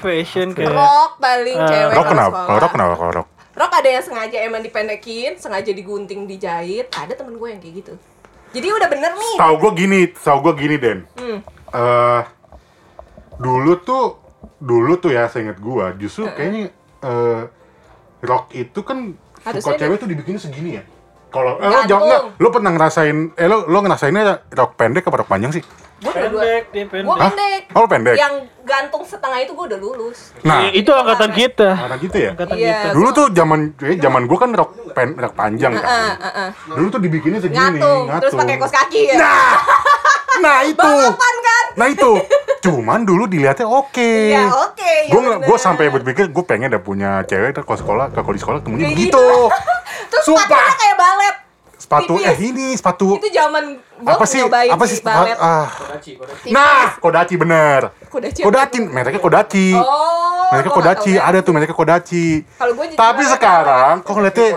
[0.00, 2.38] fashion kayak Rok paling Eh, cewek Rok kenapa?
[2.40, 2.60] sekolah.
[2.60, 2.94] Rok kenapa?
[2.96, 3.28] Kalau rok?
[3.50, 6.88] Rok ada yang sengaja emang dipendekin, sengaja digunting, dijahit.
[6.88, 7.92] Ada temen gue yang kayak gitu.
[8.50, 9.34] Jadi udah bener nih.
[9.36, 10.98] Tahu gue gini, tahu gue gini Den.
[11.14, 11.38] Hmm.
[11.70, 12.22] Eh,
[13.36, 14.18] dulu tuh,
[14.58, 17.42] dulu tuh ya, seingat gue, justru kayaknya eh,
[18.20, 20.84] rok itu kan Harusnya suka cewek tuh dibikinnya segini ya.
[21.30, 25.16] Kalau eh, lo jangan nggak, lo pernah ngerasain, eh lo lo ngerasainnya rok pendek apa
[25.16, 25.62] rok panjang sih?
[26.00, 27.12] Gue pendek dia Gue pendek.
[27.12, 27.28] Hah?
[27.28, 27.62] pendek.
[27.70, 28.16] Oh, lo pendek.
[28.16, 28.34] Yang
[28.64, 30.32] gantung setengah itu gue udah lulus.
[30.40, 31.68] Nah, Ya, itu angkatan kita.
[31.76, 32.30] karena gitu ya.
[32.32, 32.72] Angkatan Iya.
[32.72, 32.88] kita.
[32.92, 35.84] Dulu tuh zaman eh, zaman gue kan rok pen, rok panjang kan.
[35.84, 36.48] Heeh, heeh.
[36.72, 39.16] Dulu tuh dibikinnya segini, Ngatung, terus pakai kos kaki ya.
[39.16, 39.52] Nah,
[40.40, 40.80] nah itu.
[40.80, 41.64] Balapan kan?
[41.76, 42.10] Nah itu.
[42.60, 44.12] Cuman dulu dilihatnya oke.
[44.30, 44.92] Iya, oke.
[45.02, 45.46] ya Gue bener.
[45.46, 48.96] gue sampai berpikir gue pengen udah punya cewek kalau sekolah kalau di sekolah temennya Kayak
[48.96, 49.24] begitu.
[50.08, 50.46] Terus Sumpah.
[50.46, 51.36] sepatunya kayak balet.
[51.80, 52.28] Sepatu tipis.
[52.28, 53.64] eh ini sepatu Itu zaman
[54.00, 54.40] gue apa sih?
[54.40, 54.98] nyobain Apa sih?
[54.98, 55.36] balet.
[55.36, 55.66] Ah,
[56.00, 56.48] Tipis.
[56.48, 57.80] nah, Kodachi bener.
[58.06, 58.40] Kodachi.
[58.40, 59.68] Kodachi, mereknya Kodachi.
[59.72, 60.48] Oh.
[60.50, 62.26] Mereknya gua nggak Kodachi, tahu, ada tuh mereknya Kodachi.
[62.50, 64.48] Kalau Tapi sekarang kok ngeliatnya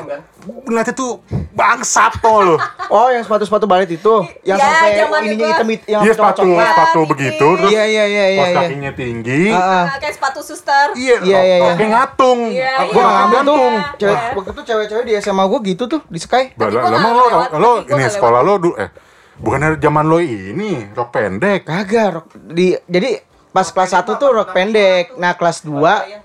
[0.44, 1.12] ngeliatnya tuh
[1.54, 2.56] bangsat tuh lo.
[2.94, 5.50] Oh, yang sepatu-sepatu balet itu, yang Ya, sampai ininya gua.
[5.56, 6.68] hitam yang Iya sepatu coklat.
[6.68, 7.58] sepatu Iya, begitu ini.
[7.58, 8.60] terus Iya, iya, iya, iya, iya.
[8.60, 9.44] kakinya tinggi.
[9.50, 9.84] Ah, ah.
[9.84, 10.88] Ah, kayak sepatu suster.
[10.94, 11.72] Iya, Iya, iya, iya.
[11.72, 12.40] Oke ngatung.
[12.48, 12.94] Iya, Ah, iya.
[12.94, 13.58] Gua ngambil tuh.
[13.58, 13.74] ngatung.
[13.96, 14.30] Cewek, Iya.
[14.32, 16.44] waktu itu cewek-cewek di SMA gua gitu tuh di Sky.
[16.54, 18.90] Lah, gua lo, lo gua ini sekolah lo dulu eh
[19.38, 21.64] bukan dari zaman lo ini rok pendek.
[21.64, 25.14] Kagak, rok- di jadi pas kelas 1 tuh rok pendek.
[25.16, 25.74] Nah, kelas 2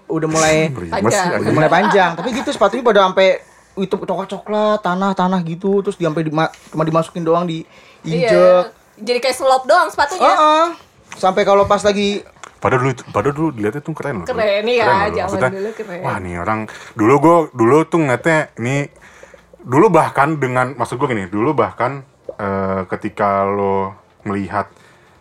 [0.06, 1.40] udah mulai Panjang.
[1.40, 2.10] udah mulai panjang.
[2.14, 3.40] Tapi gitu sepatunya pada sampai
[3.76, 6.50] itu coklat-coklat, tanah-tanah gitu, terus sampai cuma
[6.82, 7.62] dimasukin doang di
[8.00, 8.10] Iya.
[8.10, 8.64] injek.
[8.98, 10.26] Jadi kayak slop doang sepatunya.
[10.26, 10.66] Heeh.
[11.14, 12.22] Sampai kalau pas lagi
[12.58, 14.26] Padahal dulu, padahal dulu dilihatnya tuh keren loh.
[14.26, 14.98] Keren, iya, loh.
[15.06, 16.00] zaman Maksudnya, dulu keren.
[16.02, 16.60] Wah nih orang
[16.92, 18.76] dulu gue dulu tuh ngeliatnya ini
[19.60, 22.02] dulu bahkan dengan maksud gue gini dulu bahkan
[22.38, 24.70] eh, ketika lo melihat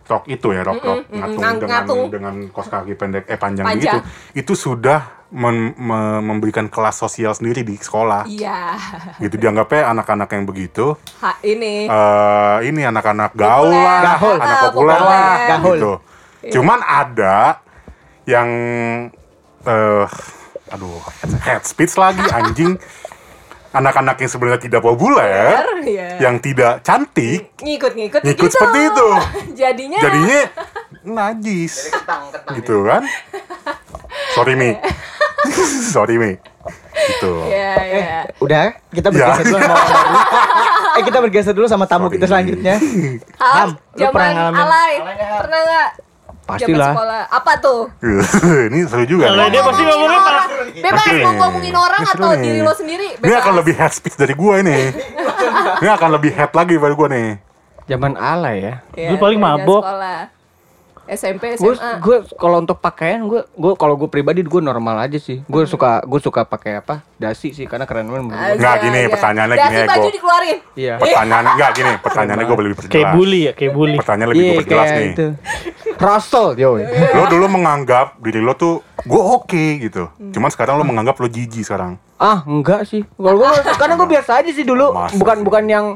[0.04, 2.00] rok itu ya rok rok ngatung Ngang- dengan ngatung.
[2.08, 3.82] dengan kos kaki pendek eh panjang, Panjang.
[3.84, 3.98] gitu
[4.34, 8.72] itu sudah men- me- memberikan kelas sosial sendiri di sekolah Iya.
[9.20, 11.84] gitu dianggapnya anak-anak yang begitu Ha, ini.
[11.84, 14.36] eh ini anak-anak gaul lah, Gahul.
[14.38, 15.76] anak populer lah, Gahul.
[15.76, 15.92] gitu.
[16.50, 17.60] Cuman ada
[18.24, 18.48] yang
[19.60, 20.04] eh
[20.68, 21.00] aduh
[21.42, 22.76] head speech lagi anjing.
[23.68, 26.08] Anak-anak yang sebenarnya tidak populer, Iya.
[26.18, 28.54] yang tidak cantik, ngikut-ngikut ngikut gitu.
[28.56, 29.08] seperti itu.
[29.60, 30.40] Jadinya jadinya
[31.04, 31.92] najis.
[32.56, 33.04] Gitu kan?
[34.32, 34.72] Sorry Mi.
[35.92, 36.32] Sorry Mi.
[36.98, 37.32] Gitu.
[37.46, 38.20] Iya, iya.
[38.36, 39.36] udah kita Ya.
[39.36, 40.16] bergeser dulu sama orang baru.
[40.90, 42.14] Eh kita bergeser dulu sama tamu Sorry.
[42.16, 42.74] kita selanjutnya.
[43.36, 44.58] Ham, Ham, lu pernah ngalamin?
[44.58, 44.92] alay.
[45.38, 45.88] Pernah nggak?
[46.48, 46.92] Pastilah.
[46.92, 47.22] sekolah.
[47.28, 47.80] Apa tuh?
[48.68, 49.24] Ini seru juga.
[49.26, 50.36] Kalau dia pasti ngomongnya pas.
[50.70, 52.40] Bebas Pasti mau ngomongin orang Ini atau nih.
[52.40, 53.08] diri lo sendiri?
[53.10, 53.40] Ini Bebas.
[53.40, 54.78] akan lebih head speech dari gua ini.
[55.80, 57.28] ini akan lebih head lagi pada gua nih.
[57.84, 58.74] Zaman alay ya.
[58.92, 59.82] Iya, Dulu paling mabok.
[59.82, 60.20] Sekolah.
[61.08, 62.04] SMP, Gue SMA.
[62.04, 65.40] gue kalau untuk pakaian gue gue kalau gue pribadi gue normal aja sih.
[65.42, 67.00] Gue suka gue suka pakai apa?
[67.16, 68.28] Dasi sih karena keren banget.
[68.28, 68.44] menurut gua.
[68.44, 69.08] Aja, Nggak, gini, aja.
[69.08, 70.58] pertanyaannya Dasi gini, baju dikeluarin.
[70.76, 70.94] Iya.
[71.00, 72.92] Pertanyaan enggak gini, pertanyaannya gua lebih perjelas.
[72.92, 73.96] Kayak bully ya, kayak bully.
[73.96, 75.08] Pertanyaan lebih Iya gua perjelas nih.
[75.08, 75.26] itu.
[75.98, 76.78] Russell yo.
[77.12, 80.08] Lo dulu menganggap diri lo tuh gua oke gitu.
[80.30, 81.98] Cuman sekarang lo menganggap lo jijik sekarang.
[82.16, 83.02] Ah enggak sih.
[83.04, 84.90] Kalau gue karena gue biasa aja sih dulu.
[84.90, 85.44] Masa bukan sih?
[85.44, 85.86] bukan yang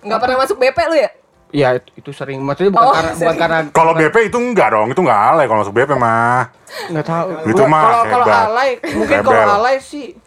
[0.00, 1.10] Nggak pernah masuk BP lu ya?
[1.48, 5.00] ya itu sering maksudnya bukan Oh, karena bukan karena Kalau BP itu enggak dong, itu
[5.00, 6.50] enggak alay kalau masuk BP mah.
[6.90, 7.26] nggak tahu.
[7.46, 10.18] Itu mah kalau kalau alay mungkin kalau alay sih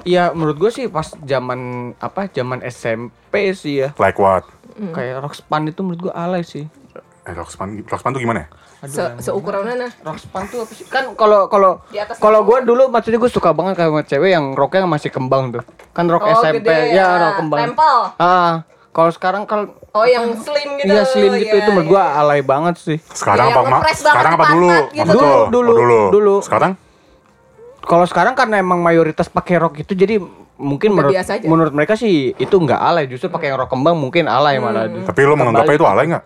[0.00, 1.60] Ya menurut gue sih pas zaman
[2.00, 4.48] apa zaman SMP sih ya Like what?
[4.80, 6.64] kayak Rockspan itu menurut gue alay sih.
[7.30, 8.48] Eh, Rockspan, Rockspan tuh gimana ya?
[8.82, 9.86] Se seukuran mana?
[10.02, 10.82] Rockspan tuh apa sih?
[10.84, 14.30] Kan kalau kalau Di atas kalau gue dulu maksudnya gue suka banget kayak sama cewek
[14.32, 15.62] yang roknya masih kembang tuh.
[15.94, 17.58] Kan rok Oh, SMP gede, ya ah, rok kembang.
[17.62, 17.98] Tempel.
[18.18, 18.52] Ah,
[18.90, 20.86] kalau sekarang kalau Oh, yang slim gitu.
[20.86, 22.18] iya slim gitu Iya, itu menurut gue iya.
[22.18, 22.98] alay banget sih.
[23.10, 23.78] Sekarang Iya, apa, yang Ma?
[23.78, 24.68] ngepres banget Sekarang apa dulu?
[24.90, 25.06] gitu.
[25.06, 26.00] Dulu, Oh, dulu, dulu.
[26.10, 26.34] dulu.
[26.42, 26.72] Sekarang?
[27.80, 30.18] Kalau sekarang karena emang mayoritas pakai rok itu jadi
[30.56, 34.26] mungkin Udah menurut menurut mereka sih itu nggak alay justru pakai yang rok kembang mungkin
[34.26, 34.88] alay malah.
[34.88, 36.24] Tapi lo menganggapnya itu alay nggak?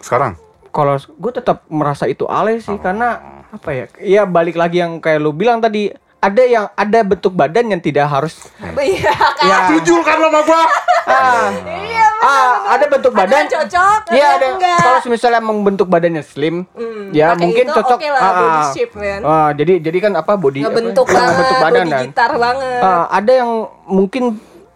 [0.00, 0.45] Sekarang?
[0.76, 3.16] Kalau gue tetap merasa itu alay sih karena
[3.48, 3.84] apa ya?
[3.96, 5.88] Iya balik lagi yang kayak lu bilang tadi
[6.18, 9.46] ada yang ada bentuk badan yang tidak harus Iya, kan?
[9.46, 10.62] ya Setuju kan lo sama gua?
[11.08, 14.46] ah, Iya, ah, ada bentuk Ada badan yang cocok, ada Iya ada.
[14.52, 14.78] enggak.
[14.78, 17.96] Kalau misalnya emang bentuk badannya slim, Hmm, ya mungkin itu cocok.
[17.96, 19.20] oke lah, body shape, kan.
[19.22, 22.32] ah, jadi jadi kan apa body apa, Ngebentuk ya, banget, ngebentuk badan body dan gitar
[22.34, 22.80] banget.
[22.82, 23.50] Ah, ada yang
[23.86, 24.24] mungkin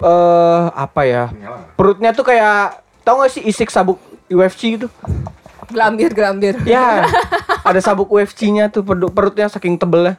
[0.01, 1.25] eh apa ya
[1.75, 4.89] perutnya tuh kayak tau gak sih isik sabuk UFC gitu?
[5.71, 6.55] Gelambir, gelambir.
[6.65, 7.07] Ya,
[7.61, 10.19] ada sabuk UFC-nya tuh perut- perutnya saking tebelnya.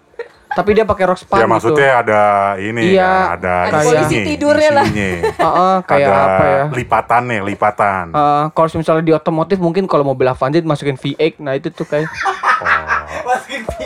[0.51, 1.47] tapi dia pakai rok span Ya gitu.
[1.49, 2.21] maksudnya ada
[2.57, 4.83] ini Iya, kan, ada Ada polisi isinya, tidurnya lah.
[4.83, 5.09] isinya.
[5.31, 6.63] Heeh, kayak ada apa ya?
[6.73, 8.03] lipatannya, lipatan.
[8.11, 12.11] Eh, kalau misalnya di otomotif mungkin kalau mobil Avanza masukin V8, nah itu tuh kayak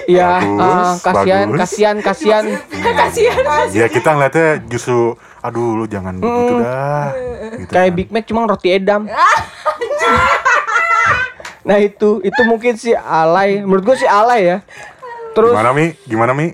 [0.05, 1.59] Iya, Bagus, eh, kasihan, bagus.
[1.61, 2.43] kasihan, kasihan.
[2.97, 3.43] Kasihan.
[3.69, 7.13] Ya kita ngeliatnya justru aduh lu jangan begitu dah.
[7.55, 7.95] Gitu Kayak kan.
[7.95, 9.05] Big Mac cuma roti edam.
[11.65, 13.59] nah itu, itu mungkin sih alay.
[13.59, 14.57] Menurut gue sih alay ya.
[15.33, 15.85] Terus Gimana Mi?
[16.05, 16.47] Gimana Mi?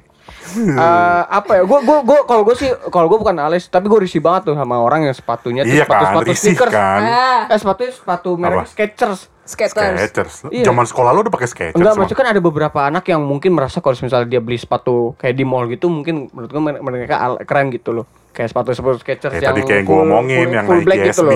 [0.52, 1.64] eh, apa ya?
[1.64, 4.56] Gue gue gue kalau gue sih kalau gue bukan alay, tapi gue risih banget tuh
[4.58, 6.74] sama orang yang sepatunya tuh Iya sepatu kan, sepatu risih sneakers.
[6.74, 7.00] kan.
[7.48, 8.66] Eh sepatunya sepatu merek Apa?
[8.68, 9.22] Skechers.
[9.42, 10.00] skaters.
[10.00, 10.36] Skechers.
[10.48, 10.66] Iya.
[10.72, 11.76] Zaman sekolah lu udah pakai Skechers.
[11.76, 15.36] Enggak, maksudnya kan ada beberapa anak yang mungkin merasa kalau misalnya dia beli sepatu kayak
[15.36, 18.06] di mall gitu mungkin menurut gue mereka keren gitu loh.
[18.32, 20.08] Kayak sepatu-sepatu Skechers Ya, yang tadi kayak gue full-
[20.50, 21.36] yang full black gitu SB, loh.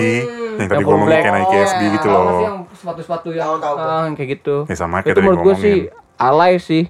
[0.56, 1.22] yang tadi Yang gue black.
[1.22, 1.90] kayak Oh, SB ya.
[1.92, 2.24] gitu loh.
[2.40, 3.88] yang sepatu-sepatu yang Tahu, tahu, tahu.
[3.90, 4.56] ah, kayak gitu.
[4.64, 5.76] Ya, sama kayak itu tadi menurut gue sih
[6.16, 6.84] alay sih.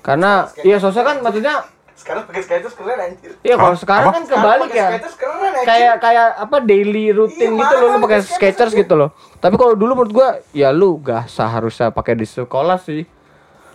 [0.00, 1.54] Karena ya sosok kan maksudnya
[1.92, 3.36] Sekarang pakai skaters keren anjir.
[3.38, 4.16] Iya kalau sekarang Apa?
[4.16, 4.88] kan kebalik ya.
[5.12, 5.52] Keren.
[5.60, 9.12] Kayak kayak apa daily routine Iya, gitu loh lu pakai Skechers gitu loh.
[9.36, 13.04] Tapi kalau dulu menurut gua ya lu gak seharusnya pakai di sekolah sih.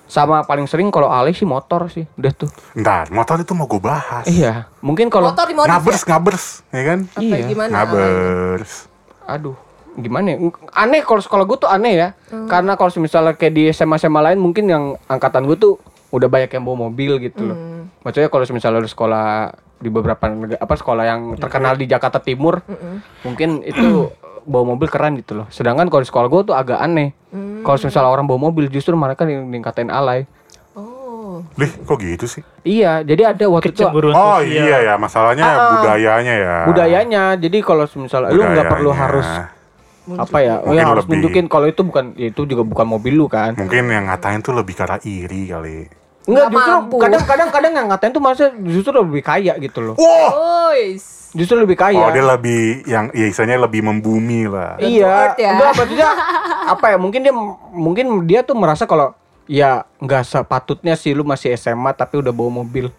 [0.06, 2.06] Sama paling sering kalau alay sih motor sih.
[2.14, 2.50] Udah tuh.
[2.74, 4.26] Ntar, motor itu mau gue bahas.
[4.26, 6.08] Iya, mungkin kalau Motor Ngabers, ya?
[6.08, 7.00] ngabers, ya kan?
[7.12, 7.46] Apa Iya.
[7.46, 7.72] gimana?
[7.76, 8.72] Ngabers.
[9.26, 9.58] aduh
[9.96, 10.38] gimana ya?
[10.72, 12.10] Aneh kalau sekolah gue tuh aneh ya.
[12.46, 15.74] Karena kalau misalnya kayak di SMA SMA lain mungkin yang angkatan gue tuh
[16.12, 17.58] udah banyak yang bawa mobil gitu loh.
[18.02, 22.62] Maksudnya kalau misalnya lu sekolah di beberapa negara apa sekolah yang terkenal di Jakarta Timur,
[23.22, 24.08] mungkin itu
[24.46, 25.48] bawa mobil keren gitu loh.
[25.50, 27.12] Sedangkan kalau di sekolah gue tuh agak aneh.
[27.60, 30.24] Kalau misalnya orang bawa mobil justru mereka yang dikatain alay.
[30.72, 31.42] Oh.
[31.56, 32.42] Lih, kok gitu sih?
[32.62, 35.70] Iya, jadi ada waktu itu Oh iya ya, masalahnya Ah, ah.
[35.74, 36.56] budayanya ya.
[36.64, 37.24] budayanya.
[37.36, 39.26] Jadi kalau misalnya lu nggak perlu harus
[40.08, 40.62] apa ya?
[40.62, 43.26] Oh Mungkin ya harus lebih- nunjukin kalau itu bukan ya itu juga bukan mobil lu
[43.26, 43.58] kan.
[43.58, 46.05] Mungkin yang ngatain tuh lebih karena iri kali.
[46.26, 49.96] Enggak, Nggak justru kadang-kadang kadang yang ngatain tuh masa justru lebih kaya gitu loh.
[49.96, 50.34] Wah!
[51.36, 52.00] Justru lebih kaya.
[52.00, 54.80] Oh, dia lebih yang ya istilahnya lebih membumi lah.
[54.80, 55.36] iya.
[55.36, 55.54] ya.
[55.54, 56.10] Enggak, maksudnya
[56.66, 56.98] apa ya?
[56.98, 57.34] Mungkin dia
[57.70, 59.14] mungkin dia tuh merasa kalau
[59.46, 62.90] ya nggak sepatutnya sih lu masih SMA tapi udah bawa mobil.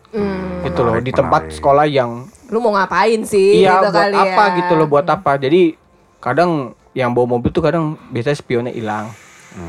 [0.62, 1.56] Gitu loh di Menarik, tempat menarik.
[1.58, 2.10] sekolah yang
[2.46, 3.58] Lu mau ngapain sih?
[3.58, 4.56] iya gitu buat kali apa ya.
[4.62, 5.32] gitu loh, buat apa.
[5.34, 5.74] Jadi
[6.20, 6.50] kadang
[6.92, 9.10] yang bawa mobil tuh kadang biasanya spionnya hilang.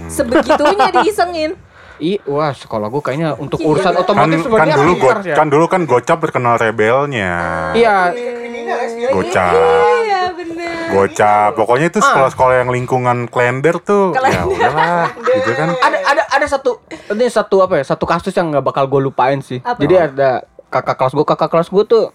[0.08, 1.52] Sebegitunya diisengin.
[2.00, 3.68] Ih, wah sekolah gua kayaknya untuk Iya.
[3.68, 5.36] urusan Kan, otomotif kan sebenarnya dulu go, ya.
[5.36, 7.32] kan dulu kan gocap terkenal rebelnya.
[7.74, 9.10] Iya, ya.
[9.10, 9.54] Gocap.
[10.00, 10.76] Iya bener.
[10.90, 11.50] Gocap.
[11.56, 14.12] Pokoknya itu sekolah-sekolah yang lingkungan klender tuh.
[14.12, 14.46] Ya Klender.
[14.48, 15.06] udahlah,
[15.36, 15.70] gitu kan.
[15.76, 16.78] ada ada ada satu
[17.08, 19.80] ini satu apa ya satu kasus yang nggak bakal gue lupain sih Apa?
[19.80, 20.30] jadi ada
[20.68, 22.06] kakak kelas gue kakak kelas gue tuh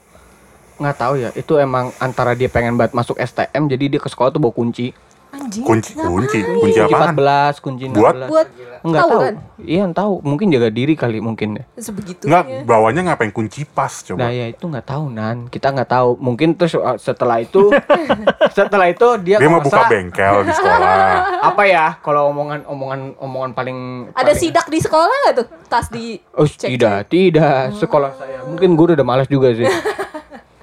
[0.75, 4.29] nggak tahu ya itu emang antara dia pengen banget masuk STM jadi dia ke sekolah
[4.29, 4.93] tuh bawa kunci
[5.33, 5.65] Anjing.
[5.65, 7.17] Kunci, kunci, kunci kunci apaan?
[7.17, 8.15] 14 kunci 16 Buat?
[8.29, 8.49] Buat
[8.83, 9.35] nggak tahu tahu kan?
[9.63, 12.29] iya tahu mungkin jaga diri kali mungkin ya Sebegitunya.
[12.29, 14.27] Enggak, bawahnya ngapain kunci pas nah coba?
[14.29, 17.71] ya itu nggak tahu nan kita nggak tahu mungkin terus uh, setelah itu
[18.59, 21.07] setelah itu dia Dia mau buka bengkel di sekolah.
[21.49, 23.79] apa ya kalau omongan omongan omongan paling
[24.13, 25.47] Ada paling- sidak di sekolah nggak tuh?
[25.67, 26.69] Tas di Oh cek-cek.
[26.75, 27.73] tidak, tidak.
[27.79, 29.65] Sekolah saya mungkin guru udah malas juga sih.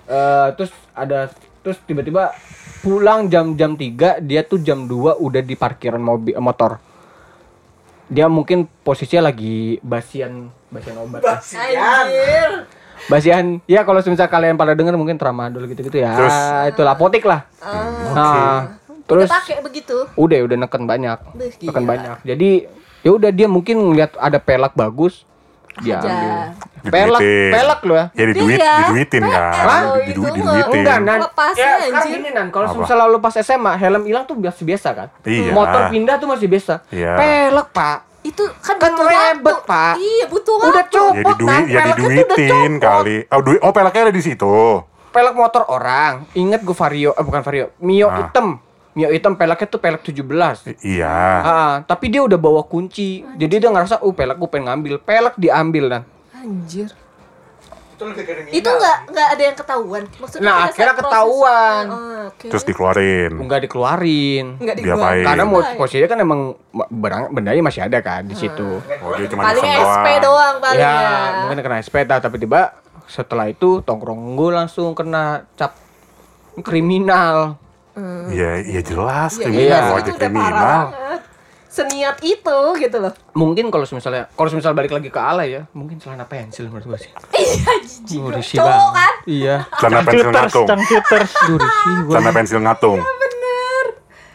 [0.09, 1.29] Eh, terus ada
[1.61, 2.33] terus tiba-tiba
[2.79, 6.79] pulang jam-jam 3 dia tuh jam 2 udah di parkiran mobil motor.
[8.09, 11.21] Dia mungkin posisinya lagi basian basian obat.
[11.53, 12.07] ya.
[12.07, 12.51] Anjir.
[13.07, 16.17] Basian ya kalau misal kalian pada denger mungkin tramadol gitu-gitu ya.
[16.17, 16.35] Terus?
[16.73, 17.45] itulah apotik lah.
[18.11, 18.75] Nah,
[19.05, 19.97] terus Udah pakai begitu.
[20.17, 21.19] udah udah neken banyak.
[21.63, 22.17] Neken banyak.
[22.25, 22.65] Jadi
[23.05, 25.23] ya udah dia mungkin ngeliat ada pelak bagus
[25.79, 26.09] dia Hajar.
[26.09, 26.39] ambil.
[26.79, 27.51] Pelak, Diduitin.
[27.51, 28.05] pelak loh ya.
[28.09, 28.73] Ya diduit, Iya.
[28.81, 29.51] diduitin kan.
[29.51, 29.81] Hah?
[29.99, 30.79] Didu, diduitin.
[30.79, 31.19] Enggak, Nan.
[31.21, 32.11] Lepasnya, ya, anjir.
[32.13, 32.47] gini, Nan.
[32.49, 35.07] Kalau misalnya lu pas SMA, helm hilang tuh biasa-biasa kan?
[35.21, 35.51] Iya.
[35.51, 36.73] Motor pindah tuh masih biasa.
[36.87, 37.11] Iya.
[37.15, 37.97] Pelek, Pak.
[38.21, 39.53] Itu kan, Kan butuh waktu.
[39.65, 39.93] Pak.
[39.97, 40.91] Iya, butuh Udah waktu.
[40.93, 41.63] copot, Ya diduit, Nan.
[41.65, 43.15] ya udah diduitin kali.
[43.27, 44.55] Oh, duit, oh peleknya ada di situ.
[45.09, 46.31] Pelek motor orang.
[46.31, 47.75] Ingat gue Vario, eh bukan Vario.
[47.77, 48.23] Mio Ah.
[48.23, 48.47] hitam.
[48.99, 50.67] Mio hitam peleknya tuh pelek 17.
[50.67, 51.15] I- Iya.
[51.39, 53.23] Ah, tapi dia udah bawa kunci.
[53.33, 56.03] Jadi dia ngerasa, "Uh, pelek gue pengen ngambil." Pelek diambil, Dan.
[56.35, 56.91] Anjir.
[58.49, 60.03] Itu nggak nggak ada yang ketahuan.
[60.09, 61.83] Maksudnya Nah, akhirnya ketahuan.
[61.85, 62.47] Ah, oke.
[62.47, 63.31] Terus dikeluarin.
[63.37, 64.45] Enggak dikeluarin.
[64.55, 64.95] nggak Diapain?
[64.95, 65.25] dikeluarin.
[65.27, 66.41] Karena mau posisinya kan emang
[66.73, 68.79] barang bendanya masih ada kan di situ.
[68.99, 71.11] Oh, dia cuma Paling SP doang paling ya, ya.
[71.43, 72.71] mungkin kena SP dah, tapi tiba
[73.03, 75.23] setelah itu tongkrong gue langsung kena
[75.55, 75.75] cap
[76.57, 77.59] kriminal.
[78.29, 79.89] Iya, iya jelas Iya, kriminal, iya, Iya.
[79.89, 80.85] parah kriminal.
[81.69, 83.13] Seniat itu gitu loh.
[83.31, 86.99] Mungkin kalau misalnya kalau misalnya balik lagi ke ala ya, mungkin celana pensil menurut gue
[86.99, 87.11] sih.
[87.39, 87.71] Iya,
[88.05, 88.57] jijik.
[88.57, 88.93] Cowok banget.
[88.97, 89.13] kan?
[89.23, 89.55] Iya.
[89.77, 90.67] Celana pensil ngatung.
[92.09, 92.99] Celana pensil ngatung.
[92.99, 93.85] Bener.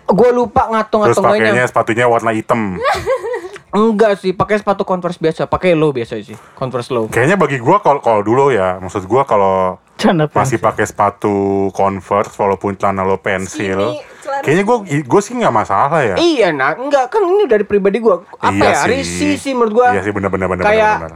[0.07, 1.67] Gue lupa Terus ngatung-ngatung pakainya kayaknya.
[1.67, 2.61] sepatunya warna hitam.
[3.75, 6.39] Enggak sih, pakai sepatu Converse biasa, pakai low biasa sih.
[6.55, 7.11] Converse low.
[7.11, 11.33] Kayaknya bagi gua kalau kalau dulu ya, maksud gua kalau Canda masih pakai sepatu
[11.71, 16.17] Converse walaupun celana lo pensil, celana kayaknya gua gua sih nggak masalah ya.
[16.17, 18.21] Iya, nah, enggak kan ini dari pribadi gua.
[18.37, 18.77] Apa Iya ya?
[18.77, 18.89] sih.
[18.91, 19.89] Risi sih menurut gua.
[19.91, 21.13] Iya sih benar-benar benar Kayak- benar.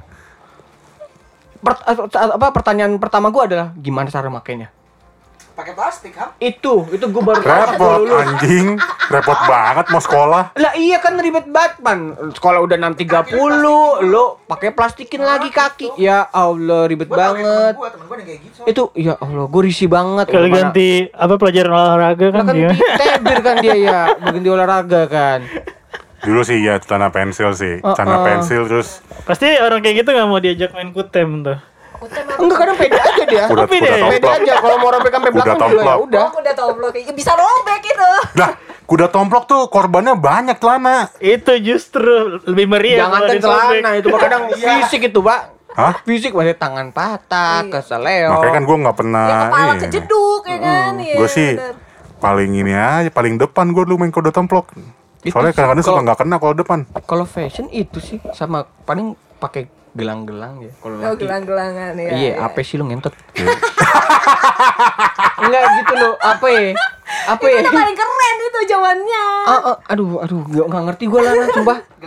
[1.58, 1.96] Per- eh,
[2.32, 4.72] apa pertanyaan pertama gua adalah gimana cara makainya?
[5.58, 6.38] Pakai plastik, ha?
[6.38, 8.22] Itu, itu gua baru Repot lulus.
[8.22, 8.78] anjing,
[9.10, 10.54] repot banget mau sekolah.
[10.54, 11.98] Lah iya kan ribet banget, Pan.
[12.30, 13.34] Sekolah udah 6.30,
[14.06, 15.98] lo pakai plastikin lagi kaki.
[15.98, 17.74] Ya Allah, ribet Gua kayak temen banget.
[17.74, 18.60] gua, temen gua kayak gitu.
[18.64, 20.26] Itu ya Allah, gue risih banget.
[20.28, 22.76] Kalau Mana- ganti apa pelajaran olahraga Lah kan kan gimana?
[22.96, 25.38] tebir kan dia ya, berganti olahraga kan.
[26.18, 28.26] Dulu sih ya celana pensil sih, celana Uh-uh.
[28.28, 31.58] pensil terus Pasti orang kayak gitu nggak mau diajak main kutem tuh.
[32.38, 33.44] Enggak kadang pede aja dia.
[33.44, 34.38] udah udah deh, Pede tomplok.
[34.38, 36.24] aja kalau mau robek sampai Kuda belakang juga ya udah.
[36.24, 38.10] Oh, udah tomplok bisa robek itu.
[38.34, 38.50] Nah,
[38.84, 41.10] kuda tomplok tuh korbannya banyak celana.
[41.18, 42.10] Itu justru
[42.44, 43.04] lebih meriah.
[43.04, 45.40] Jangan kan celana itu kadang fisik itu, Pak.
[45.70, 45.94] Hah?
[46.02, 47.70] Fisik masih tangan patah, Iya.
[47.72, 48.28] keseleo.
[48.32, 49.24] Makanya kan gue nggak pernah.
[49.24, 49.80] Ya kepala ini.
[49.80, 50.92] kejeduk ya kan.
[50.98, 51.74] Iya, Gue sih bener.
[52.18, 54.74] paling ini aja, paling depan gue dulu main kuda tomplok.
[55.20, 56.78] Itu Soalnya kadang-kadang suka nggak kena kalau depan.
[57.00, 59.66] Kalau fashion itu sih sama paling pakai
[59.98, 62.10] gelang-gelang ya kalau Oh, gelang-gelangan ya.
[62.14, 63.10] Iya, apa sih lu ngentot?
[65.42, 66.70] Enggak gitu loh, apa ya?
[67.26, 67.60] Apa ya?
[67.66, 69.24] Itu paling keren itu jawabannya.
[69.48, 71.34] Ah, ah, aduh, aduh, nggak ngerti gue lah.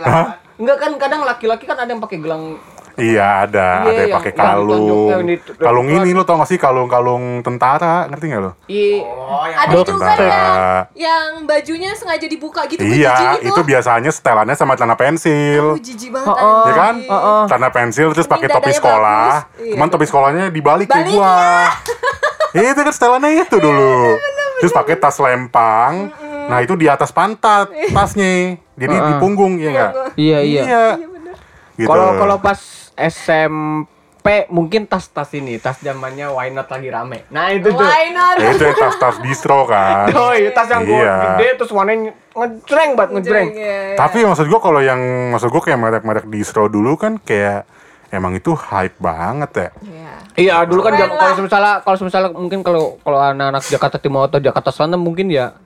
[0.00, 0.26] Hah?
[0.56, 2.56] Enggak kan kadang laki-laki kan ada yang pakai gelang
[2.92, 5.08] Iya ada, Iya, ada yang yang- pakai kalung.
[5.54, 8.52] Kalung ini lo tau gak sih kalung-kalung tentara, ngerti gak lo?
[8.64, 9.00] Iya.
[9.02, 10.18] Oh, yang Ada juga tentara.
[10.18, 10.52] yang
[10.92, 15.72] yang bajunya sengaja dibuka gitu Iya, jijik itu biasanya setelannya sama celana pensil.
[15.72, 16.28] Aduh, jijik banget.
[16.28, 16.64] Oh, oh.
[16.64, 16.94] Ya kan?
[16.94, 17.08] anjing.
[17.08, 17.42] Heeh.
[17.48, 19.32] Celana pensil terus pakai topi sekolah.
[19.56, 21.36] Iya, Cuman topi sekolahnya dibalik kayak Balik, gua.
[22.54, 24.20] Iya, itu kan setelannya itu dulu.
[24.58, 26.12] Terus pakai tas lempang.
[26.42, 28.60] Nah, itu di atas pantat tasnya.
[28.74, 29.92] Jadi di punggung, ya enggak?
[30.14, 30.84] Iya, iya.
[31.72, 31.88] Gitu.
[31.88, 32.60] Kalau kalau pas
[32.94, 37.26] SMP mungkin tas-tas ini, tas zamannya why not lagi rame.
[37.28, 37.82] Nah, itu tuh.
[37.82, 38.36] Why not?
[38.36, 40.06] Ya, itu yang tas-tas distro kan.
[40.14, 41.14] Oh, iya, tas yang gua Iya.
[41.34, 43.48] gede terus warnanya ngejreng banget ngejreng.
[43.50, 43.96] Iya, iya.
[43.96, 47.66] Tapi maksud gua kalau yang maksud gua kayak merek-merek distro dulu kan kayak
[48.08, 49.68] emang itu hype banget ya.
[49.82, 50.12] Iya.
[50.34, 54.24] Iya, dulu kan Keren jam- kalau misalnya kalau misalnya mungkin kalau kalau anak-anak Jakarta Timur
[54.24, 55.56] atau Jakarta Selatan mungkin ya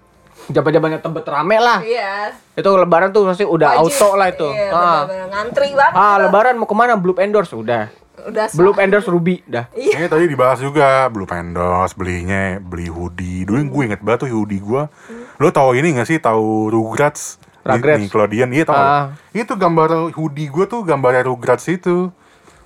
[0.50, 1.78] jabat-jabatnya tebet rame lah.
[1.82, 2.34] Iya.
[2.54, 3.90] Itu lebaran tuh pasti udah Wajib.
[3.90, 4.48] auto lah itu.
[4.48, 5.00] Iya, ah.
[5.32, 5.94] ngantri banget.
[5.94, 6.22] Ah, itu.
[6.28, 6.94] lebaran mau ke mana?
[6.94, 7.90] Blue endorse udah.
[8.26, 9.70] Udah Blue endorse Ruby dah.
[9.76, 13.46] Ini tadi dibahas juga Blue Pendos belinya beli hoodie.
[13.46, 14.90] Dulu yang gue inget banget tuh hoodie gua.
[15.38, 16.18] Lo tahu ini gak sih?
[16.18, 17.38] Tahu Rugrats?
[17.62, 18.02] Rugrats.
[18.02, 18.82] Nickelodeon iya tahu.
[18.82, 19.04] Ah.
[19.30, 22.10] Itu gambar hoodie gua tuh gambarnya Rugrats itu.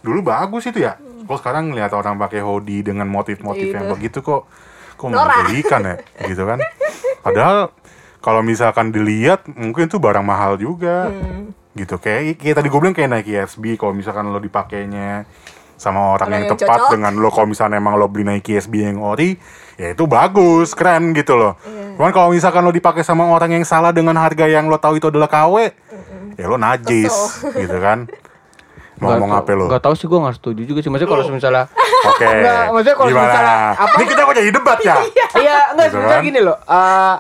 [0.01, 0.97] Dulu bagus itu ya.
[1.29, 3.93] Kok sekarang ngeliat orang pakai hoodie dengan motif-motif yang Itu.
[3.93, 4.49] begitu kok
[4.97, 5.97] kok menggelikan ya
[6.29, 6.59] gitu kan.
[7.21, 7.73] Padahal
[8.19, 11.09] kalau misalkan dilihat mungkin itu barang mahal juga.
[11.09, 11.53] Hmm.
[11.71, 15.25] Gitu kayak kayak tadi gue bilang kayak Nike SB kalau misalkan lo dipakainya
[15.81, 16.93] sama orang Orang yang, yang tepat cocok.
[16.93, 19.41] dengan lo kalau misalnya emang lo beli Nike SB yang ori
[19.81, 21.97] ya itu bagus keren gitu loh Iya.
[21.97, 25.09] cuman kalau misalkan lo dipakai sama orang yang salah dengan harga yang lo tahu itu
[25.09, 25.73] adalah KW
[26.37, 27.15] ya lo najis
[27.47, 28.05] gitu kan
[29.01, 30.89] mau ngomong apa lo Gak tau sih gue gak setuju juga sih.
[30.89, 31.65] Maksudnya kalau misalnya
[32.11, 34.95] oke Enggak, maksudnya kalau gimana misalnya apa- ini kita kok jadi debat ya
[35.41, 36.29] Iya, enggak Gitu sebenarnya kan?
[36.29, 36.57] gini loh.
[36.63, 37.17] eh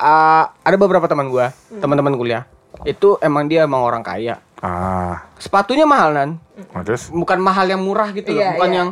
[0.00, 2.42] eh, ada beberapa teman gua, teman-teman kuliah.
[2.82, 4.40] Itu emang dia emang orang kaya.
[4.58, 6.30] ah Sepatunya mahal nan,
[6.70, 8.78] nah, terus bukan mahal yang murah gitu loh, Iya, bukan iya.
[8.78, 8.88] yang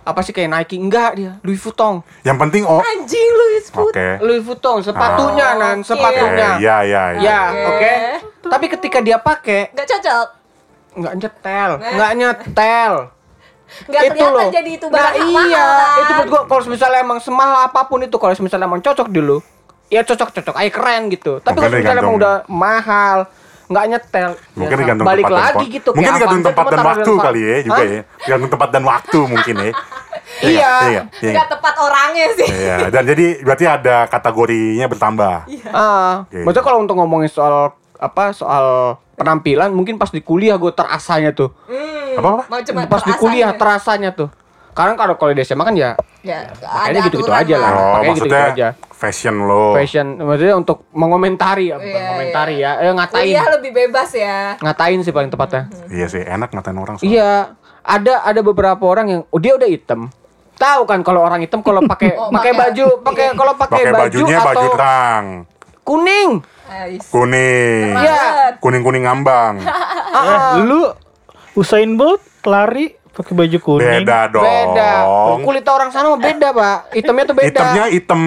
[0.00, 2.00] apa sih kayak Nike enggak dia, Louis Vuitton.
[2.22, 3.90] yang penting oh Anjing lu Isput.
[3.90, 5.58] oke Louis Vuitton sepatunya Ah.
[5.60, 5.86] nan, Oke.
[5.86, 6.50] sepatunya.
[6.58, 7.66] Ya ya ya Ya, Oke.
[7.68, 7.94] oke.
[8.48, 10.26] Tapi ketika dia pakai Gak cocok.
[10.92, 11.90] Nggak nyetel, Nah.
[11.92, 12.94] nggak nyetel.
[13.86, 16.00] Gak kelihatan jadi itu nah, barang mahal iya, kan?
[16.02, 19.38] itu menurut gua kalau misalnya emang semahal apa pun itu kalau misalnya emang cocok dulu,
[19.86, 21.38] ya cocok cocok, aja keren gitu.
[21.38, 23.18] Tapi Mungkin kalau misalnya emang udah mahal,
[23.70, 25.88] nggak nyetel, Mungkin ya, tergantung balik tempat lagi wa- gitu.
[25.94, 27.86] Mungkin tergantung tempat dan waktu kali ya juga Hah?
[27.86, 28.02] ya.
[28.18, 29.72] Tergantung tempat dan waktu mungkin ya.
[30.40, 30.72] Iya.
[30.90, 31.02] Iya.
[31.22, 31.32] iya.
[31.38, 32.48] Gak tepat orangnya sih.
[32.50, 35.36] Iya, dan jadi berarti ada kategorinya bertambah.
[35.70, 36.42] Ah, Oke.
[36.42, 37.70] maksudnya kalau untuk ngomongin soal
[38.00, 38.64] apa soal
[39.14, 41.52] penampilan mungkin pas di kuliah gue terasanya tuh.
[41.68, 42.44] Hmm, Apa, apa?
[42.88, 43.54] Pas di terasa kuliah ya.
[43.54, 44.28] terasanya tuh.
[44.70, 47.70] Karena kalau kalau di SMA kan ya Ya, Pakainya ada gitu-gitu aturan aja lah.
[47.70, 48.68] Oh, Pakai gitu-gitu maksudnya aja.
[48.90, 49.72] fashion lo.
[49.72, 52.70] fashion maksudnya untuk mengomentari ya, bukan Iya, komentari ya.
[52.78, 53.24] Eh ngatain.
[53.26, 54.36] Kuliah lebih bebas ya.
[54.58, 55.62] Ngatain sih paling tepatnya.
[55.88, 56.94] Iya sih, enak ngatain orang.
[56.94, 57.08] soalnya.
[57.10, 57.30] Iya,
[57.82, 60.12] ada ada beberapa orang yang oh, dia udah hitam.
[60.54, 63.84] Tahu kan kalau orang hitam kalau pakai Oh, pakai pakai- baju, pakai kalau pakai Pakai
[63.90, 65.26] baju bajunya atau baju terang.
[65.82, 66.30] kuning.
[67.10, 67.94] Kuning.
[67.98, 68.54] Iya.
[68.62, 69.58] Kuning-kuning ngambang.
[70.10, 70.90] Ah, Lu
[71.58, 74.06] Usain Bolt lari Pakai baju kuning.
[74.06, 74.46] Beda dong.
[74.46, 74.90] Beda.
[75.42, 76.78] Kulit orang sana mah beda, Pak.
[76.94, 77.50] Hitamnya tuh beda.
[77.50, 78.20] Hitamnya hitam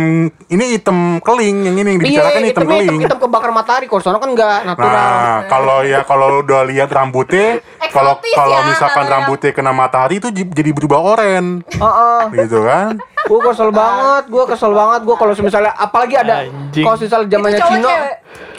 [0.51, 3.01] ini hitam keling yang ini yang dibicarakan iya, hitam hitamnya hitam, keling.
[3.07, 3.85] hitam kebakar matahari.
[3.87, 4.91] Kalau sana kan enggak natural.
[4.91, 7.63] Nah, kalau ya kalau udah lihat rambutnya,
[7.95, 12.21] kalau Eksotis kalau ya, misalkan yang- rambutnya kena matahari itu jadi berubah oren, Heeh.
[12.43, 12.99] gitu kan?
[13.23, 16.43] Gue kesel banget, gue kesel banget, gue kalau misalnya apalagi ada
[16.75, 17.93] kalau misalnya zamannya cowok, Cino,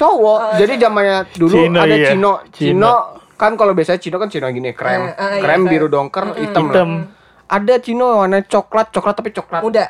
[0.00, 2.08] cowok, jadi zamannya dulu Cino, ada iya.
[2.16, 2.72] Cino, Cino.
[2.80, 2.94] Cino
[3.34, 5.70] kan kalau biasanya Cino kan Cino gini krem, eh, iya, krem krem.
[5.70, 6.70] biru dongker, hitam.
[6.70, 6.90] Hitam.
[6.90, 7.22] lah.
[7.44, 9.62] Ada Cino warna coklat, coklat tapi coklat.
[9.62, 9.86] Muda.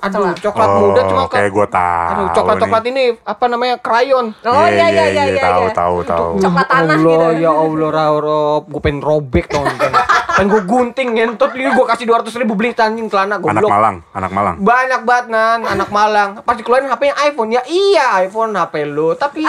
[0.00, 2.08] Aduh, coklat muda cuma Oh, kayak gue tahu.
[2.08, 4.32] Aduh, coklat-coklat ini apa namanya krayon.
[4.48, 5.44] Oh iya iya iya iya.
[5.44, 5.72] tahu iya.
[5.76, 6.28] tahu tahu.
[6.40, 7.44] Coklat tanah Allah, gitu.
[7.44, 9.60] ya Allah, Raurob, gue pengen robek tau
[10.36, 10.46] kan.
[10.46, 13.70] Gue gunting ngentot ini gue kasih 200 ribu beli anjing celana Anak goblok.
[13.70, 14.54] Malang, anak Malang.
[14.60, 16.28] Banyak banget nan, anak Malang.
[16.42, 19.44] Pas dikeluarin HP-nya iPhone ya iya iPhone HP lu, tapi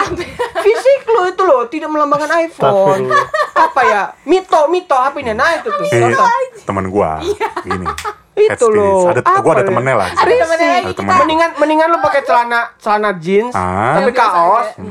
[0.64, 3.08] fisik lu itu loh tidak melambangkan iPhone.
[3.56, 4.02] Apa ya?
[4.26, 5.86] Mito, mito HP-nya nah itu tuh.
[5.88, 6.28] Eh, Contoh.
[6.62, 7.18] temen gua
[7.62, 7.86] gini.
[8.32, 9.12] Itu loh.
[9.12, 9.68] Ada Apa gua ada ya?
[9.68, 10.08] temennya lah.
[10.10, 11.20] Ada temennya lagi Ada temennya.
[11.20, 14.00] Mendingan mendingan lu pakai celana celana jeans, Ah.
[14.00, 14.82] tapi kaos, aja.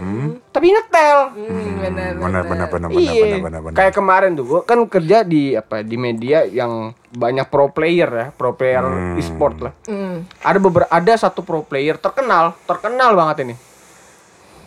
[0.51, 1.17] tapi ngetel.
[1.33, 5.97] Hmm, benar Benar benar benar benar kayak kemarin tuh, gua kan kerja di apa di
[5.97, 9.17] media yang banyak pro player ya, pro player Hmm.
[9.17, 9.73] e-sport lah.
[9.83, 10.21] Hmm.
[10.39, 13.55] Ada beberapa ada satu pro player terkenal, terkenal banget ini.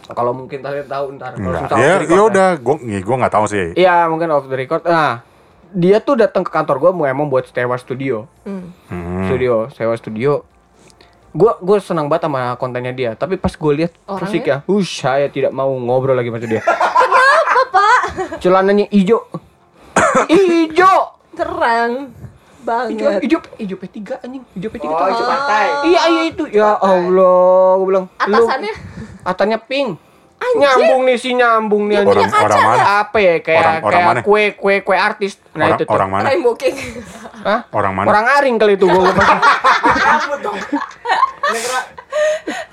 [0.05, 1.33] Kalau mungkin kalian tahu ntar.
[1.33, 3.67] kalau Ya record ya udah, gua ya, gua nggak tahu sih.
[3.73, 4.83] Iya mungkin off the record.
[4.83, 5.25] Nah
[5.75, 8.71] dia tuh datang ke kantor gue mau emang buat sewa studio, Hmm.
[8.87, 9.27] Hmm.
[9.27, 10.47] studio, sewa studio.
[11.31, 13.11] Gue gue senang banget sama kontennya dia.
[13.13, 14.23] Tapi pas gue lihat Orangnya?
[14.23, 16.63] fisik ya, uh saya tidak mau ngobrol lagi sama dia.
[16.63, 17.99] Kenapa pak?
[18.39, 19.19] Celananya hijau,
[20.31, 20.99] hijau,
[21.35, 22.15] Terang
[22.63, 23.21] banget.
[23.21, 25.07] hijau, hijau P3 anjing, hijau P3 Oh, tuh.
[25.11, 25.67] itu pantai.
[25.85, 26.45] Iya iya itu.
[26.49, 28.07] Ya Allah, gue bilang.
[28.07, 28.73] lu- Atasannya?
[29.21, 29.59] Atasnya
[30.47, 30.61] pink.
[30.61, 31.97] Nyambung nih si nyambung nih.
[31.99, 32.45] Orang anjing.
[32.45, 32.83] orang mana?
[33.01, 34.21] Apa ya kayak Orang- orang kayak mana?
[34.21, 35.33] kue kue kue artis.
[35.51, 35.93] Nah Orang itu tuh.
[35.93, 36.25] orang mana?
[36.29, 36.77] Rainbow King.
[37.41, 37.61] Hah?
[37.71, 38.07] Orang mana?
[38.07, 39.09] Orang aring kali itu gua.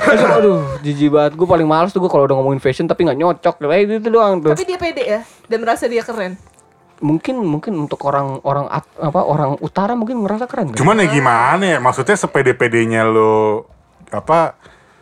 [0.02, 1.34] aduh, aduh, jijik banget.
[1.34, 3.56] Gue paling males tuh gue kalau udah ngomongin fashion tapi nggak nyocok.
[3.60, 4.52] Kayak itu, itu doang tuh.
[4.52, 6.36] Tapi dia pede ya dan merasa dia keren.
[7.02, 10.78] Mungkin mungkin untuk orang orang at- apa orang utara mungkin ngerasa keren kan?
[10.78, 11.78] Cuman ya gimana ya?
[11.80, 13.66] Maksudnya sepede-pedenya lo
[14.08, 14.54] apa?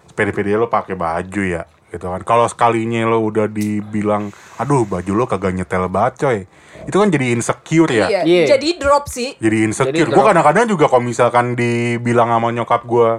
[0.07, 2.21] Sepede-pede lo pakai baju ya, gitu kan.
[2.23, 6.39] Kalau sekalinya lo udah dibilang, aduh baju lo kagak nyetel banget coy.
[6.87, 8.07] Itu kan jadi insecure ya.
[8.07, 8.21] Iya.
[8.23, 8.43] Iya.
[8.55, 9.35] Jadi drop sih.
[9.37, 10.09] Jadi insecure.
[10.09, 13.09] Gue kadang-kadang juga kalau misalkan dibilang sama nyokap gue,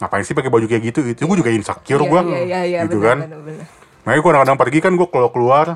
[0.00, 1.00] ngapain sih pakai baju kayak gitu?
[1.04, 3.18] Itu gue juga insecure Iya, gue, Iya iya iya gitu benar, kan.
[4.00, 5.66] Makanya gue kadang-kadang pergi kan gue kalau keluar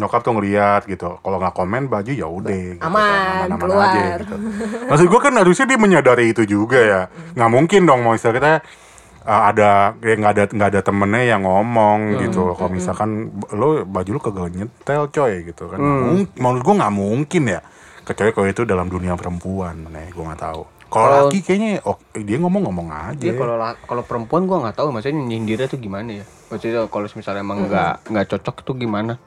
[0.00, 1.20] nyokap tuh ngeliat gitu.
[1.20, 2.50] Kalau nggak komen baju ya udah.
[2.50, 2.88] Gitu, kan.
[2.88, 3.92] Aman, keluar.
[3.92, 4.36] aja gitu.
[4.88, 7.00] Maksud gue kan harusnya dia menyadari itu juga ya.
[7.36, 8.64] Nggak mungkin dong mau kita
[9.24, 12.54] uh, ada kayak nggak ada nggak ada temennya yang ngomong gitu.
[12.54, 13.10] Kalau misalkan
[13.50, 15.78] lo baju lo kagak nyetel coy gitu kan.
[15.80, 17.60] Mung- Menurut gue nggak mungkin ya.
[18.00, 20.62] Kecuali kalau itu dalam dunia perempuan, nih gue nggak tahu.
[20.86, 23.18] Kalau laki kayaknya oh, dia ngomong-ngomong aja.
[23.18, 26.24] Dia kalau la- kalau perempuan gua nggak tahu maksudnya nyindirnya tuh gimana ya.
[26.46, 29.18] Maksudnya kalau misalnya emang nggak nggak cocok tuh gimana?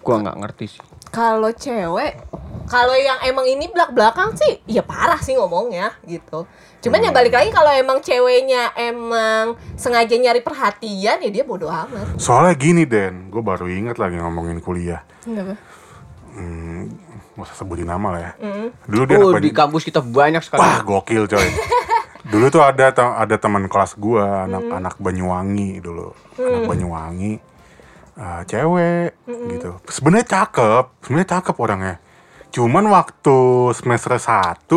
[0.00, 0.82] Gua nggak ngerti sih.
[1.10, 2.22] Kalau cewek,
[2.70, 6.46] kalau yang emang ini belak belakang sih, ya parah sih ngomongnya gitu.
[6.80, 7.06] Cuman Hmm.
[7.10, 12.14] yang balik lagi kalau emang ceweknya emang sengaja nyari perhatian, ya dia bodoh amat.
[12.16, 15.02] Soalnya gini Den, gue baru inget lagi ngomongin kuliah.
[15.26, 15.58] Kenapa?
[16.30, 16.94] Hmm,
[17.34, 18.32] gak usah sebutin nama lah ya.
[18.86, 20.62] Dulu dia Oh di kampus kita banyak sekali.
[20.62, 21.48] Wah gokil coy.
[22.30, 27.42] dulu tuh ada ada teman kelas gua anak anak Banyuwangi dulu, anak Banyuwangi,
[28.20, 29.80] eh, cewek gitu.
[29.88, 31.96] Sebenarnya cakep, sebenarnya cakep orangnya.
[32.52, 33.38] Cuman waktu
[33.72, 34.68] semester 1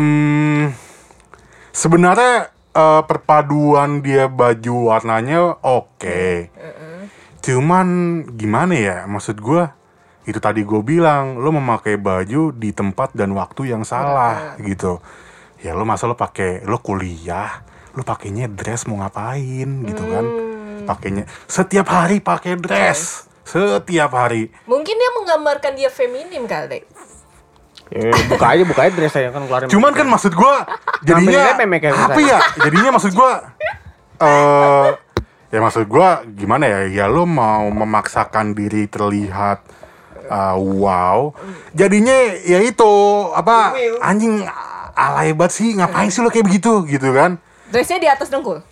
[0.00, 0.64] hmm,
[1.70, 6.48] sebenarnya eh, perpaduan dia baju warnanya oke.
[7.44, 7.86] Cuman
[8.40, 9.76] gimana ya, maksud gua
[10.24, 15.04] itu tadi gue bilang lo memakai baju di tempat dan waktu yang salah gitu
[15.60, 17.60] ya lo masa lo pakai lo kuliah
[17.92, 21.24] lo pakainya dress mau ngapain gitu kan pakainya.
[21.46, 23.30] Setiap hari pakai dress.
[23.46, 24.50] Setiap hari.
[24.66, 26.82] Mungkin dia menggambarkan dia feminim kali.
[27.92, 29.68] Eh, buka aja buka aja dress saya kan keluarin.
[29.68, 30.54] cuman kan maksud gue
[31.04, 32.38] jadinya memek ya, apa ya?
[32.56, 33.30] Jadinya maksud gue
[34.24, 34.88] eh
[35.52, 36.80] ya maksud gue gimana ya?
[36.88, 39.62] Ya lo mau memaksakan diri terlihat
[40.32, 41.36] uh, wow.
[41.76, 42.92] Jadinya ya itu
[43.36, 44.42] apa anjing
[44.96, 46.88] alay banget sih ngapain sih lo kayak begitu?
[46.88, 47.36] Gitu kan.
[47.68, 48.64] Dressnya di atas dengkul.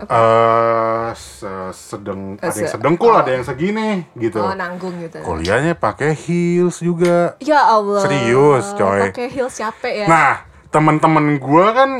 [0.00, 3.20] Eh se- sedeng ada yang Se- sedengkul oh.
[3.20, 5.18] ada yang segini gitu Oh, nanggung gitu.
[5.20, 8.00] kuliahnya pakai heels juga Ya Allah.
[8.00, 9.10] Serius, coy.
[9.10, 10.06] Pakai heels capek ya.
[10.06, 10.32] Nah,
[10.68, 11.90] teman-teman gua kan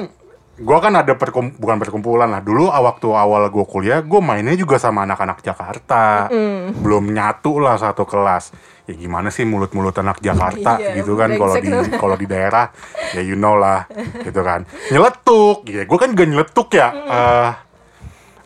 [0.60, 2.40] gua kan ada perkum bukan perkumpulan lah.
[2.40, 6.28] Dulu waktu awal gua kuliah, gua mainnya juga sama anak-anak Jakarta.
[6.76, 8.52] Belum nyatu lah satu kelas.
[8.84, 12.74] Ya gimana sih mulut-mulut anak Jakarta Iya, gitu kan kalau di kalau di daerah
[13.14, 13.86] ya you know lah
[14.20, 14.66] gitu kan.
[14.90, 15.62] Nyeletuk.
[15.64, 16.88] Ya gua kan gak nyeletuk ya.
[16.90, 17.50] Eh,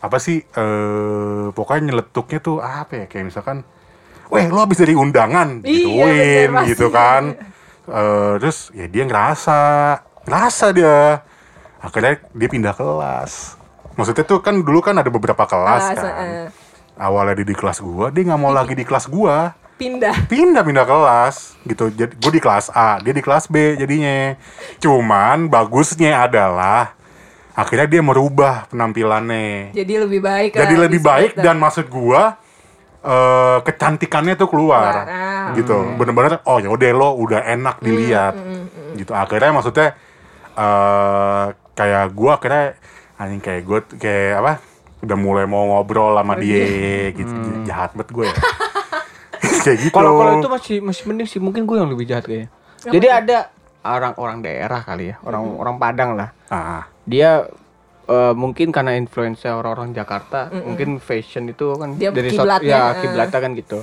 [0.05, 3.65] apa sih eh pokoknya nyeletuknya tuh apa ya kayak misalkan
[4.29, 7.23] weh lo habis dari undangan Iya, gituin bener, gitu kan.
[7.85, 9.59] Eh, terus ya dia ngerasa
[10.25, 11.25] ngerasa dia.
[11.81, 13.57] Akhirnya dia pindah kelas.
[13.95, 16.13] Maksudnya tuh kan dulu kan ada beberapa kelas Kelas, kan.
[16.19, 16.47] eh.
[16.97, 19.53] awalnya dia di kelas gua dia nggak mau lagi di kelas gua.
[19.75, 20.31] Pindah.
[20.31, 21.91] pindah pindah kelas gitu.
[21.91, 24.39] Jadi gue di kelas A dia di kelas B jadinya.
[24.79, 26.94] Cuman bagusnya adalah
[27.55, 29.71] akhirnya dia merubah penampilannya.
[29.73, 30.51] Jadi lebih baik.
[30.59, 31.43] jadi lah, lebih baik gitu.
[31.47, 32.37] dan maksud gua
[33.05, 35.07] eh kecantikannya tuh keluar.
[35.07, 35.55] Keluar, ah.
[35.55, 35.77] gitu.
[35.95, 38.35] Bener-bener oh ya udah lo udah enak Hmm, dilihat.
[38.99, 39.13] gitu.
[39.15, 39.89] Akhirnya maksudnya
[40.59, 42.79] eh kayak gua akhirnya
[43.15, 44.53] anjing kayak gue kayak apa
[45.07, 47.31] udah mulai mau ngobrol sama dia gitu.
[47.69, 48.37] Jahat banget gue ya.
[49.65, 49.95] Kayak gitu.
[49.97, 52.49] Kalau kalau itu masih masih mending sih mungkin gue yang lebih jahat kayaknya.
[52.85, 53.54] Jadi ada
[53.85, 56.33] orang-orang daerah kali ya, orang-orang Padang lah.
[56.49, 57.45] ah Dia
[58.09, 63.01] eh, mungkin karena influencer orang-orang Jakarta, mungkin fashion itu kan Dia dari kiblatnya, ya eh.
[63.05, 63.79] kiblatnya kan gitu.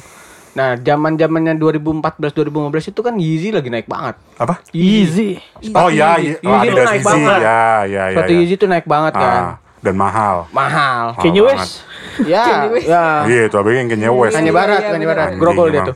[0.52, 4.20] Nah, zaman-zamannya 2014 2015 itu kan Yeezy lagi naik banget.
[4.36, 5.40] apa Easy.
[5.72, 6.44] oh ya Yeezy.
[6.44, 7.40] iya oh, Yeezy naik Yeezy banget.
[7.40, 8.38] ya ya ya, Sepatu ya.
[8.44, 9.32] Yeezy tuh naik banget kan.
[9.32, 11.16] Ah, dan mahal Mahal.
[11.16, 11.42] Mahal Kanye.
[11.42, 11.88] West.
[12.28, 13.06] ya, ya.
[13.24, 15.08] iya itu abis yang Kanye West Kanye Barat, iya, Kanye.
[15.08, 15.28] Barat.
[15.40, 15.96] Grogol dia tuh.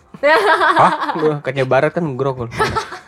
[1.20, 2.48] Gua Kanye Barat kan grogol.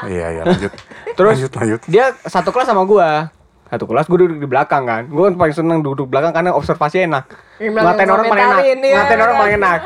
[0.07, 0.71] Iya iya lanjut
[1.17, 3.29] Terus lanjut lanjut dia satu kelas sama gua.
[3.67, 5.03] Satu kelas gue duduk di belakang kan.
[5.11, 7.27] Gue paling seneng duduk belakang karena observasi enak.
[7.59, 8.61] Bilang Ngatain orang paling enak.
[8.63, 9.41] iya, Ngatain orang iya.
[9.43, 9.79] paling enak.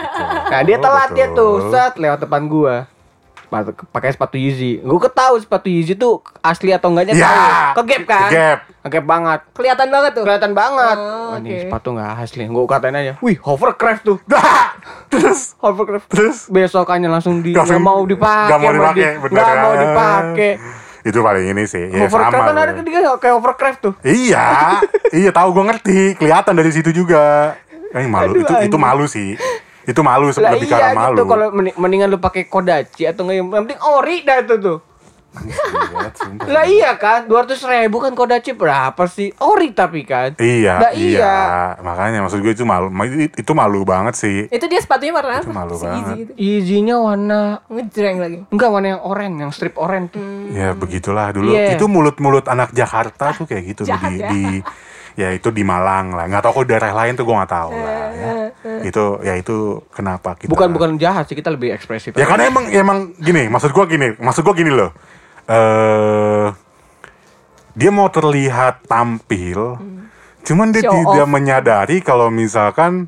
[0.53, 2.85] Nah, dia telat dia tuh, set lewat depan gua.
[3.51, 4.79] Sepatu- Pakai sepatu Yeezy.
[4.79, 7.83] Gue ketahui sepatu Yeezy tuh asli atau enggaknya Ya, tahu.
[7.83, 8.29] Kegap kan?
[8.29, 8.59] kegap.
[8.81, 9.39] Kegap banget.
[9.51, 10.23] Kelihatan banget tuh.
[10.23, 10.97] Kelihatan banget.
[10.97, 11.59] Oh, Wah, ini oke.
[11.61, 12.43] sepatu nggak asli.
[12.47, 13.13] Gue katain aja.
[13.19, 14.17] Wih, hovercraft tuh.
[14.23, 14.71] Dah!
[15.11, 16.07] terus Hovercraft.
[16.07, 16.47] Terus?
[16.47, 18.47] besokannya langsung di Langsung nggak mau dipakai.
[18.47, 19.81] nggak mau dipakai, Nggak mau kan?
[19.83, 20.51] dipakai.
[21.01, 23.93] itu paling ini sih ya hovercraft sama kan ada dia kayak hovercraft tuh.
[24.05, 24.77] iya
[25.17, 27.57] iya tahu gue ngerti kelihatan dari situ juga
[27.91, 29.33] ini malu Aduh, itu itu malu sih
[29.83, 33.23] itu malu Lah lebih iya karena malu gitu kalau mending- mendingan lu pakai Kodachi atau
[33.23, 34.79] nggak yang penting ori dah itu tuh.
[36.43, 39.31] Lah iya kan, 200 ribu kan Kodachi berapa sih?
[39.37, 40.35] Ori tapi kan.
[40.35, 41.35] iya Lah iya iya.
[41.79, 45.39] makanya maksud gue itu malu ma- itu itu malu banget sih Itu dia sepatunya warna
[45.39, 45.55] Itu apa?
[45.55, 45.95] malu Si banget.
[45.95, 46.31] Easy gitu.
[46.35, 48.37] Easy-nya warna Ngejreng lagi.
[48.45, 50.23] enggak warna yang oranye, yang strip oranye tuh.
[50.51, 51.73] ya begitulah dulu Iya.
[51.73, 54.27] itu mulut-mulut anak Jakarta tuh kayak gitu Jahat di, ya.
[54.27, 54.43] di
[55.19, 58.07] ya itu di Malang lah nggak tahu kok daerah lain tuh gue nggak tahu lah
[58.15, 58.31] ya.
[58.85, 62.13] itu ya itu kenapa kita Bukan bukan jahat sih, kita lebih ekspresif.
[62.13, 64.93] Ya karena emang emang gini, maksud gua gini, maksud gua gini loh.
[65.49, 66.47] Eh
[67.73, 69.79] dia mau terlihat tampil,
[70.43, 71.31] cuman dia Show tidak off.
[71.31, 73.07] menyadari kalau misalkan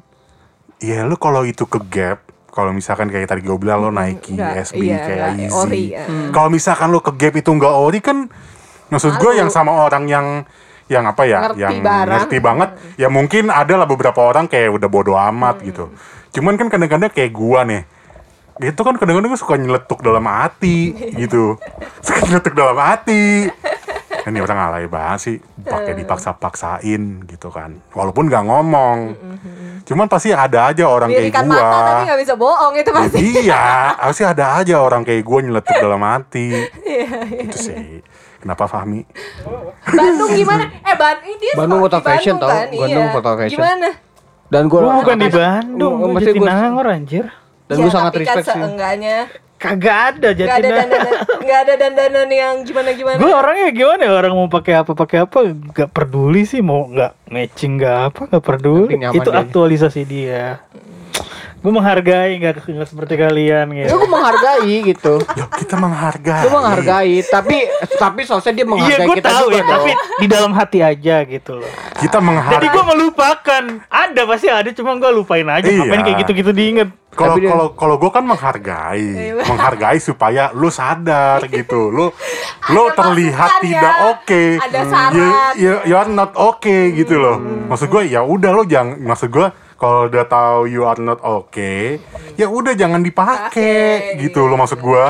[0.80, 4.72] ya lu kalau itu ke gap, kalau misalkan kayak tadi gue bilang lo Nike, Nggak,
[4.72, 5.58] SB iya, kayak nggak Easy.
[5.58, 6.04] ori, ya.
[6.32, 8.18] Kalau misalkan lo ke gap itu nggak ori kan
[8.88, 10.28] maksud gue yang sama orang yang
[10.86, 12.12] yang apa ya, Ngerti yang barang.
[12.20, 15.66] ngerti banget, ya mungkin ada lah beberapa orang kayak udah bodo amat Hmm.
[15.66, 15.86] gitu.
[16.32, 17.84] Cuman kan kadang-kadang kayak gua nih,
[18.60, 20.92] itu kan kadang-kadang gua suka nyeletuk dalam hati
[21.22, 21.56] gitu,
[22.00, 23.48] suka nyeletuk dalam hati.
[24.24, 27.84] Ini orang alay banget sih, pakai dipaksa-paksain gitu kan.
[27.92, 28.98] Walaupun nggak ngomong,
[29.84, 31.44] cuman pasti ada aja orang kayak gua.
[31.44, 33.20] mata tapi gak bisa bohong itu pasti.
[33.20, 36.48] Iya, pasti ada aja orang kayak gue nyeletuk dalam hati.
[36.88, 38.00] Iya, Itu sih.
[38.44, 39.08] Kenapa Fahmi?
[39.86, 40.68] Bandung gimana?
[40.84, 42.52] Eh Bandung ini dia Bandung kota fashion tau.
[42.52, 42.68] kan?
[42.68, 43.16] Bandung Iya.
[43.16, 43.56] kota fashion.
[43.58, 43.90] Gimana?
[44.46, 47.26] Dan gue Gua bukan di Bandung, gua- Jatinangor anjir.
[47.64, 48.54] Dan Ya, gue sangat kan respect sih.
[48.54, 49.18] seenggaknya
[49.56, 54.34] Kagak ada Gak ada dandanan Gak ada dandanan yang gimana-gimana Gue orangnya gimana ya orang
[54.36, 55.40] mau pakai apa pakai apa
[55.72, 60.60] gak peduli sih mau nggak matching nggak apa nggak peduli itu aktualisasi dia
[61.64, 65.14] gue menghargai nggak nggak seperti kalian Ya gitu gue menghargai gitu.
[65.24, 66.44] Yuk kita menghargai.
[66.44, 67.58] Gue menghargai, tapi
[67.96, 69.72] tapi sosnya dia iya menghargai gue kita tahu juga ya dong.
[69.72, 72.60] tapi di dalam hati aja gitu loh Kita menghargai.
[72.60, 75.80] jadi gue melupakan ada pasti ada cuma gue lupain aja Iya.
[75.80, 79.06] ngapain kayak gitu-gitu diinget Kalau kalau kalau gue kan menghargai,
[79.40, 82.10] menghargai supaya lu sadar gitu, lu
[82.68, 85.14] lu Ada terlihat masukan tidak ya, oke, ada you, saran.
[85.56, 87.38] you, you are not okay gitu loh.
[87.70, 89.46] Maksud gue ya udah lo jangan, maksud gue
[89.84, 92.00] kalau udah tahu you are not okay,
[92.40, 95.06] ya udah jangan dipakai Pakai, gitu loh maksud gue.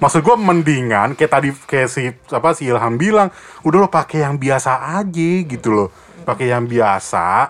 [0.00, 3.32] Maksud gue mendingan kayak tadi kayak si apa si Ilham bilang,
[3.64, 5.88] udah lo pakai yang biasa aja gitu loh,
[6.28, 7.48] pakai yang biasa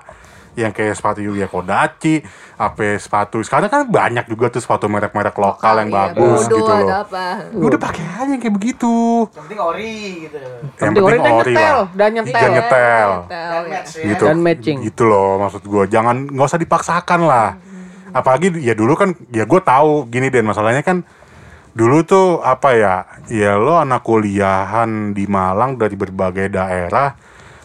[0.52, 2.20] yang kayak sepatu Yuya Kodachi,
[2.54, 6.70] apa sepatu sekarang kan banyak juga tuh sepatu merek-merek lokal yang Iya, bagus Bodo gitu
[6.70, 6.90] ada loh.
[7.02, 7.24] apa.
[7.48, 8.94] Ya Udah pakai aja yang kayak begitu.
[9.26, 10.38] Yang penting ori gitu.
[10.76, 11.86] Yang penting ori dan ori nyetel, lah.
[11.94, 12.34] dan nyetel.
[12.34, 13.10] Dan nyetel.
[13.30, 13.80] Nyetel, ya.
[14.04, 14.78] gitu Dan matching.
[14.82, 17.50] gitu loh maksud gue jangan nggak usah dipaksakan lah
[18.10, 21.06] apalagi ya dulu kan ya gue tahu gini dan masalahnya kan
[21.70, 22.94] dulu tuh apa ya
[23.30, 27.14] ya lo anak kuliahan di Malang dari berbagai daerah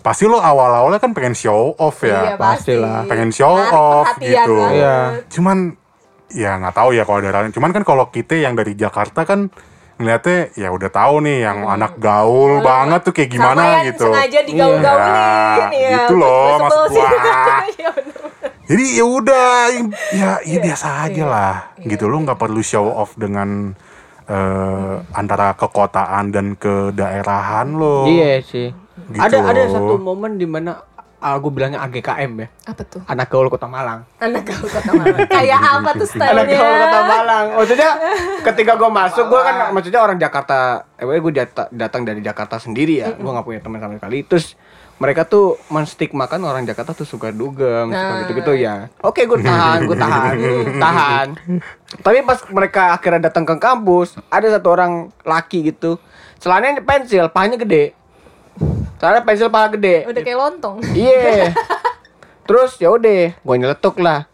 [0.06, 2.78] pasti lo awal-awalnya kan pengen show off Iya, ya pasti.
[2.78, 3.02] pastilah.
[3.06, 4.78] pengen show Narik off gitu banget.
[4.78, 4.98] Iya.
[5.28, 5.58] cuman
[6.28, 9.50] ya nggak tahu ya kalau ada lain cuman kan kalau kita yang dari Jakarta kan
[9.96, 13.34] ngeliatnya ya udah tahu nih yang anak gaul banget tuh kayak Hmm.
[13.34, 15.90] Sama gimana yang gitu sengaja digaul-gaulin Iya, ya.
[15.98, 17.00] gitu loh, maksud sih.
[17.00, 17.16] gua.
[17.72, 17.90] Iya.
[18.66, 19.50] Jadi ya udah,
[20.12, 21.06] ya, ya biasa Iya.
[21.06, 23.72] aja lah, gitu lo nggak perlu show off dengan
[24.26, 28.04] eh, antara kekotaan dan kedaerahan lo.
[28.06, 28.74] Iya sih.
[29.06, 30.82] Gitu ada ada satu momen di mana
[31.18, 32.48] aku bilangnya AGKM ya.
[32.66, 33.02] Apa tuh?
[33.06, 34.06] Anak gaul Kota Malang.
[34.18, 35.26] Anak gaul kota Malang.
[35.34, 36.56] Kayak apa tuh Anak stylenya?
[36.56, 37.46] gaul Kota Malang.
[37.56, 37.90] Maksudnya
[38.44, 40.58] ketika gue masuk, gue kan maksudnya orang Jakarta.
[40.96, 41.34] Eh, gue
[41.72, 43.14] datang dari Jakarta sendiri ya.
[43.14, 44.22] Gue nggak punya teman sama sekali.
[44.22, 44.54] Terus
[44.96, 48.20] mereka tuh menstigmakan orang Jakarta tuh suka dugem, suka Nah.
[48.24, 48.88] gitu-gitu ya.
[49.04, 50.36] Oke, gue tahan, gue tahan,
[50.88, 51.28] tahan.
[52.00, 56.00] Tapi pas mereka akhirnya datang ke kampus, ada satu orang laki gitu.
[56.40, 57.92] Celananya pensil, pahanya gede.
[58.96, 60.08] Celana pensil paha gede.
[60.08, 60.78] Udah kayak lontong.
[60.96, 61.52] Iya.
[62.48, 64.30] Terus ya udah, gue nyeletuk lah.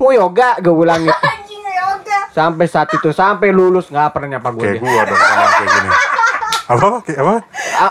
[0.00, 1.26] Mau yoga, gue ulang gitu.
[2.32, 4.64] Sampai saat itu, sampai lulus nggak pernah nyapa gue.
[4.64, 5.90] Kayak gua dong sama kayak gini.
[6.72, 6.86] Apa?
[7.04, 7.34] Kayak apa?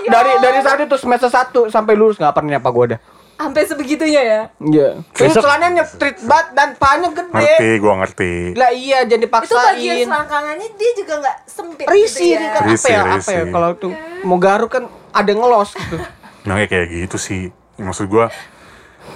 [0.09, 2.99] dari dari saat itu semester 1 sampai lulus nggak pernah nyapa gue dah.
[3.41, 4.41] Sampai sebegitunya ya.
[4.57, 4.89] Iya.
[5.11, 7.33] Besok- celananya nyetrit banget dan pahanya gede.
[7.33, 8.31] Ngerti, gua ngerti.
[8.53, 12.49] Lah iya, jangan Itu bagian selangkangannya dia juga nggak sempit gitu dia ya.
[12.53, 12.75] kan apa ya?
[12.77, 13.01] Apa ya?
[13.17, 13.39] risih.
[13.49, 15.97] Kalau tuh mau garuk kan ada ngelos gitu.
[16.41, 17.41] Nah kayak kayak gitu sih.
[17.77, 18.29] Maksud gua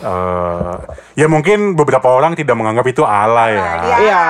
[0.01, 0.75] eh
[1.15, 3.69] ya mungkin beberapa orang tidak menganggap itu ala ya.
[3.81, 3.97] Iya.
[4.01, 4.23] Iya.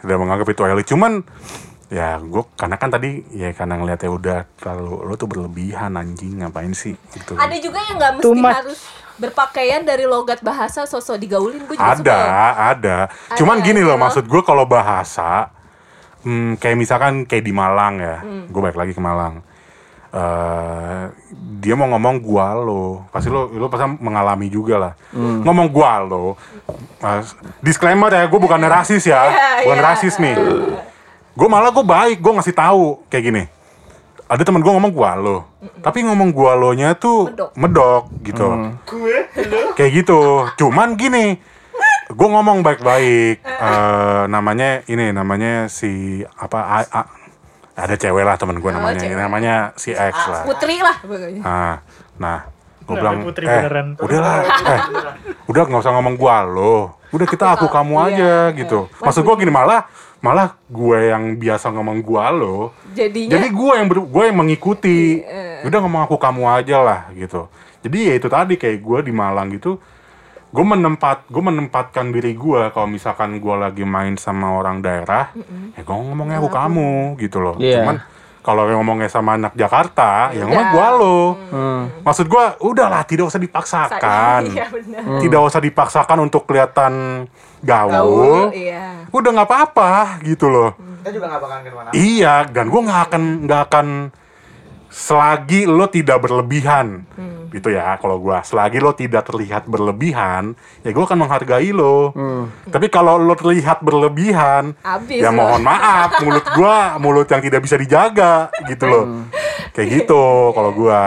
[0.00, 0.86] Tidak menganggap itu elit.
[0.88, 1.12] Cuman
[1.90, 6.70] ya gue karena kan tadi ya karena ngeliatnya udah terlalu lo tuh berlebihan anjing ngapain
[6.70, 7.34] sih gitu.
[7.34, 8.78] Ada juga yang nggak mesti harus
[9.20, 12.18] berpakaian dari logat bahasa sosok digaulin gue juga ada suka.
[12.72, 12.96] ada
[13.36, 15.52] cuman Ada, gini loh maksud gue kalau bahasa
[16.22, 18.48] hmm, kayak misalkan kayak di Malang ya Hmm.
[18.48, 19.44] gue balik lagi ke Malang
[20.10, 21.02] eh
[21.56, 25.44] dia mau ngomong gua lo pasti lo lo pasti mengalami juga lah Hmm.
[25.44, 26.34] ngomong gua lo
[26.98, 29.86] Mas, disclaimer ya gue bukan rasis ya Iya, bukan iya.
[29.86, 30.34] rasis nih
[31.30, 33.42] gue malah gue baik gue ngasih tahu kayak gini
[34.30, 35.36] ada temen gue ngomong gua lo.
[35.82, 37.50] Tapi ngomong gua lo nya tuh Medok.
[37.56, 38.46] medok gitu.
[39.74, 40.20] Kayak gitu.
[40.56, 41.34] Cuman gini
[42.08, 43.42] gue ngomong baik-baik.
[43.42, 47.10] Eh, namanya ini namanya si apa A- A-
[47.76, 49.02] ada cewek lah temen gue namanya.
[49.02, 49.18] cewek.
[49.18, 50.42] namanya si X lah.
[50.44, 51.42] Putri lah pokoknya.
[51.42, 51.74] nah
[52.16, 52.38] nah
[52.80, 54.34] gue bilang putri eh beneran." udahlah
[54.74, 54.80] eh
[55.46, 56.76] udah nggak usah ngomong gua lo.
[57.10, 58.54] Udah kita aku kamu Iya, aja iya.
[58.54, 59.82] gitu maksud gue gini malah
[60.20, 65.00] malah gue yang biasa ngomong gua lo Jadinya jadi gue yang ber, gue yang mengikuti
[65.18, 65.64] Iya.
[65.64, 67.48] udah ngomong aku kamu aja lah gitu
[67.80, 69.80] jadi ya itu tadi kayak gue di Malang gitu
[70.46, 75.32] gue menempat gue menempatkan diri gue kalau misalkan gue lagi main sama orang daerah
[75.72, 77.80] ya gue ngomongnya aku kamu gitu loh Iya.
[77.80, 77.96] cuman
[78.40, 80.74] kalau yang ngomongnya sama anak Jakarta ya ngomong Udah.
[80.74, 81.82] gue lo Hmm.
[82.02, 85.02] maksud gue udahlah tidak usah dipaksakan Iya benar.
[85.20, 87.24] tidak usah dipaksakan untuk kelihatan
[87.60, 88.99] gaul, Gaul, iya.
[89.12, 89.90] Udah nggak apa-apa
[90.22, 90.70] gitu loh
[91.00, 91.90] Kita juga nggak bakalan ke mana.
[91.90, 93.86] Iya, dan gue nggak akan nggak akan
[94.88, 97.46] selagi lo tidak berlebihan, Hmm.
[97.48, 97.94] gitu ya.
[97.96, 102.10] Kalau gue selagi lo tidak terlihat berlebihan, ya gue akan menghargai lo.
[102.66, 105.38] Tapi kalau lo terlihat berlebihan, Abis ya lo.
[105.38, 109.04] mohon maaf, mulut gue mulut yang tidak bisa dijaga, gitu loh.
[109.70, 111.02] Kayak gitu kalau gue.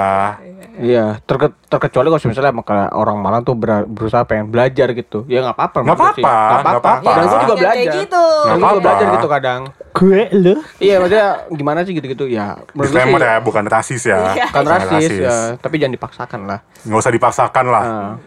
[0.73, 5.21] Iya, terke terkecuali kalau misalnya kayak orang Malang tuh ber- berusaha pengen belajar gitu.
[5.25, 5.77] Ya nggak apa-apa.
[5.81, 6.91] Nggak apa-apa, Nggak apa-apa.
[7.07, 8.01] Dan gue juga Yang kayak belajar.
[8.01, 8.25] gitu.
[8.25, 8.81] Dan gue apa-apa.
[8.81, 9.62] belajar gitu kadang.
[9.93, 12.57] Gue lo Iya, maksudnya gimana sih gitu-gitu ya.
[12.73, 14.17] Disclaimer sih, ya, bukan rasis ya.
[14.33, 14.45] Iya.
[14.49, 16.59] Kan Bukan rasis, ya, tapi jangan dipaksakan lah.
[16.83, 17.83] nggak usah dipaksakan lah.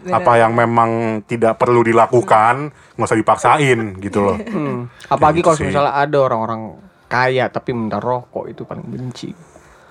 [0.07, 0.15] Ah.
[0.15, 0.89] Apa yang memang
[1.23, 4.37] tidak perlu dilakukan, nggak usah dipaksain gitu loh.
[4.39, 4.87] Hmm.
[5.05, 6.61] Apalagi Gitu kalau misalnya ada orang-orang
[7.05, 9.31] kaya tapi minta rokok itu paling benci.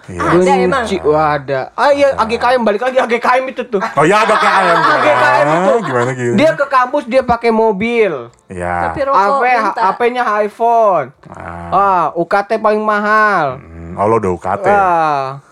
[0.07, 0.23] Iya.
[0.23, 0.85] Ada emang.
[1.03, 1.61] wah ada.
[1.75, 3.83] Ah iya, AGKM balik lagi AGKM itu tuh.
[3.99, 4.77] Oh ya ada KM.
[4.79, 5.73] AGKM itu.
[5.83, 6.35] Gimana gitu?
[6.39, 8.31] Dia ke kampus dia pakai mobil.
[8.47, 8.91] Ya.
[8.91, 9.43] Tapi rokok.
[9.75, 11.11] HP-nya iPhone.
[11.27, 11.71] Ah.
[11.75, 13.59] Ah, UKT paling mahal.
[13.59, 14.67] Hmm, Oh lo udah UKT.
[14.71, 15.43] Ah.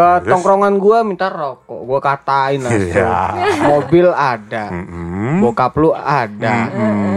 [0.00, 0.30] Ke Terus?
[0.30, 3.12] tongkrongan gua minta rokok gua katain langsung Iya.
[3.62, 5.38] mobil ada Mm-mm.
[5.38, 6.56] bokap lu ada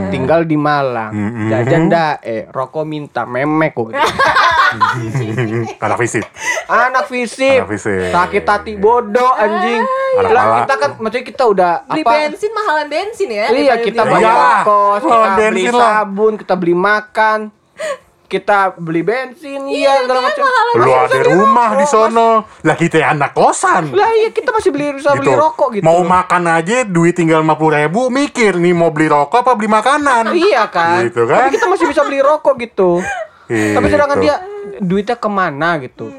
[0.10, 1.48] tinggal di Malang Mm-mm.
[1.48, 4.04] jajan dae rokok minta memek gua gitu.
[5.80, 6.26] Anak fisik.
[6.66, 8.10] anak fisip Anak fisip.
[8.10, 10.58] sakit hati bodoh anjing Anak lah pala.
[10.60, 13.46] kita kan maksudnya kita udah Beli apa bensin mahalan bensin ya.
[13.50, 17.40] iya kita beli bayar kos kita Oh, beli sabun kita beli makan
[18.34, 20.42] kita beli bensin iya segala macam
[20.74, 22.50] Lu ada rumah di sono.
[22.66, 23.94] Lah kita anak kosan.
[23.94, 27.54] lah iya kita masih beli bisa beli rokok gitu Mau makan aja duit tinggal 50
[27.78, 30.34] ribu mikir nih mau beli rokok apa beli makanan.
[30.34, 31.06] Iya kan?
[31.06, 31.46] Gitu kan?
[31.46, 33.06] Tapi kita masih bisa beli rokok gitu.
[33.46, 34.26] Tapi sedangkan Gitu.
[34.26, 34.36] dia
[34.80, 36.10] duitnya ke mana gitu?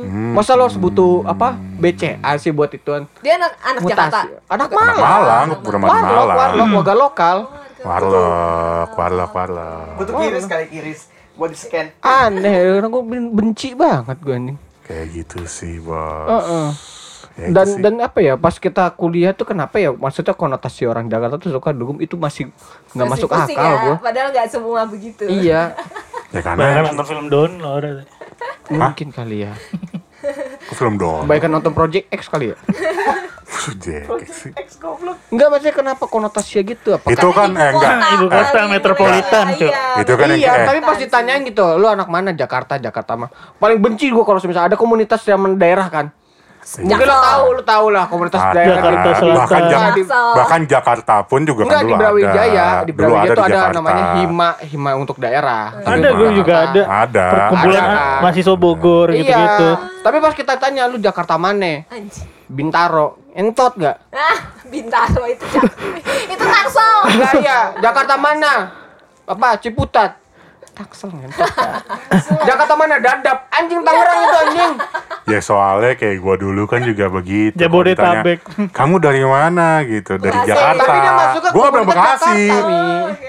[0.00, 0.32] Hmm.
[0.32, 1.58] Masa lo butuh apa?
[1.76, 3.04] BCA sih buat ituan.
[3.20, 4.20] Dia anak anak Jakarta.
[4.22, 4.48] Mutasi.
[4.48, 4.96] Anak Anak Malang.
[4.96, 6.36] Malang, perumahan Warlock, Malang.
[6.38, 7.36] warlock, warga lokal.
[7.80, 9.96] Warlock, warlock, warlock.
[9.98, 11.00] Butuh kiris kali kiris
[11.40, 11.96] buat di scan.
[12.04, 14.56] Aneh, orang gue benci banget gue nih.
[14.84, 16.28] Kayak gitu sih, bos.
[16.28, 16.68] Heeh.
[17.40, 18.36] Ya itu Dan dan apa ya?
[18.36, 19.96] Pas kita kuliah tuh kenapa ya?
[19.96, 22.52] Maksudnya konotasi orang Jakarta tuh suka dugem itu masih
[22.92, 23.96] nggak masuk pusing akal ya, gue.
[24.04, 25.24] Padahal nggak semua begitu.
[25.24, 25.72] Iya,
[26.28, 28.04] ya karena nonton film download.
[28.70, 29.52] mungkin kali ya.
[30.66, 31.24] Aku film dong.
[31.24, 32.56] Kebaikan nonton Project X kali ya.
[33.82, 34.52] Jack sih.
[35.34, 36.88] Enggak maksudnya kenapa konotasinya gitu?
[36.96, 37.94] Apa Itu kan eh enggak.
[38.16, 39.68] Ibu kota metropolitan, Cuk.
[39.68, 40.00] Iya.
[40.00, 43.30] Itu kan yang iya, eh, tapi pas ditanyain gitu, lu anak mana Jakarta, Jakarta mah.
[43.58, 46.06] Paling benci gua kalau misalnya ada komunitas yang daerah kan.
[46.60, 48.52] Mungkin lu tahu, lu tahu lah komunitas ada.
[48.52, 49.16] daerah Jakarta gitu.
[49.16, 49.34] Selatan.
[49.34, 50.26] bahkan Jak- Jaksel.
[50.32, 52.66] bahkan Jakarta pun juga Enggak kan di dulu Brawijaya, ada.
[52.80, 53.74] di Brawijaya di ada Jakarta.
[53.74, 55.64] namanya Hima, Hima untuk daerah.
[55.80, 56.82] Ada gue juga ada.
[57.02, 57.26] Ada.
[57.26, 58.04] Perkumpulan Ada.
[58.20, 59.68] mahasiswa Bogor gitu-gitu.
[59.72, 60.00] Iya.
[60.00, 61.84] Tapi pas kita tanya lu Jakarta mana?
[62.46, 63.18] Bintaro.
[63.30, 63.96] Entot gak?
[64.10, 65.44] Ah, Bintaro itu
[66.26, 66.94] itu Tangsel.
[67.08, 68.52] Enggak iya, Jakarta mana?
[69.24, 69.54] Apa?
[69.56, 70.18] Ciputat.
[70.80, 71.44] Taksel ngentot.
[72.48, 72.96] Jakarta mana?
[72.96, 73.52] Dadap.
[73.52, 74.72] Anjing Tangerang itu anjing.
[75.28, 77.52] Ya soalnya kayak gua dulu kan juga begitu.
[77.54, 78.40] Jabodetabek.
[78.72, 80.16] Kamu dari mana gitu?
[80.16, 80.48] Dari Bekasi.
[80.48, 80.80] Jakarta.
[80.80, 82.40] Tapi dia masuknya Gua bilang Bekasi.
[82.48, 82.80] Mi.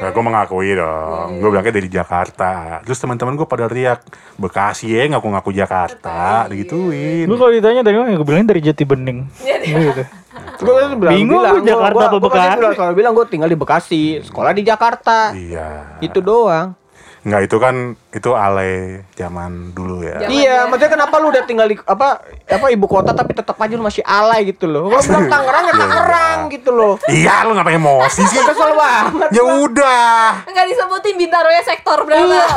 [0.01, 1.27] Nah, gue mengakui dong.
[1.37, 2.81] Gue bilangnya dari Jakarta.
[2.81, 4.01] Terus teman-teman gue pada riak
[4.33, 7.29] Bekasi ya ngaku-ngaku Jakarta, digituin.
[7.29, 9.29] Gue kalau ditanya dari mana, gue bilangin dari Jati Bening.
[9.37, 10.03] Gitu.
[10.61, 12.53] Gue kan bilang, Bingung bilang, lu Jakarta gua- apa gua kan Bekasi?
[12.55, 15.17] bilang, selalu bilang gue tinggal di Bekasi, sekolah di Jakarta.
[15.33, 15.69] Iya.
[15.99, 16.77] Itu doang.
[17.21, 17.75] Nggak itu kan
[18.09, 20.25] itu alay zaman dulu ya.
[20.25, 23.53] Zaman iya, dia- maksudnya kenapa lu udah tinggal di apa apa ibu kota tapi tetap
[23.55, 24.89] aja lu masih alay gitu loh.
[24.89, 26.93] Gua bilang Tangerang ya Tangerang gitu loh.
[27.05, 28.41] Iya, lu ngapain emosi sih?
[28.41, 29.29] Kesel banget.
[29.37, 30.49] ya udah.
[30.49, 32.25] Enggak disebutin Bintaro ya sektor berapa.
[32.25, 32.47] Iya.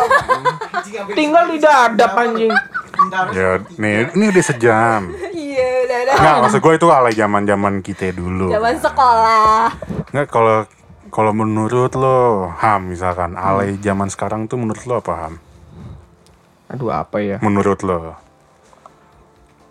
[1.12, 2.52] Tinggal di dadap anjing.
[3.36, 5.00] Ya, nih ini udah sejam.
[5.28, 6.14] Iya, udah udah.
[6.14, 8.48] Nggak, maksud gue itu alay zaman-zaman kita dulu.
[8.48, 9.66] Zaman sekolah.
[10.08, 10.64] Nggak, kalau
[11.14, 15.34] kalau menurut lo, Ham misalkan alay zaman sekarang tuh menurut lo apa Ham?
[16.74, 17.38] Aduh apa ya?
[17.38, 18.18] Menurut lo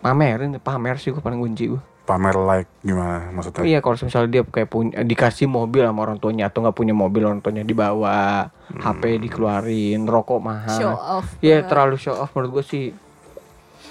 [0.00, 1.82] Pamerin, pamer sih gue paling kunci gue.
[2.04, 3.64] pamer like gimana maksudnya?
[3.64, 7.24] Iya kalau misalnya dia kayak punya dikasih mobil sama orang tuanya atau nggak punya mobil
[7.24, 10.76] orang tuanya dibawa, HP dikeluarin, rokok mahal.
[10.76, 11.28] Show off.
[11.40, 12.84] Iya terlalu show off menurut gue sih.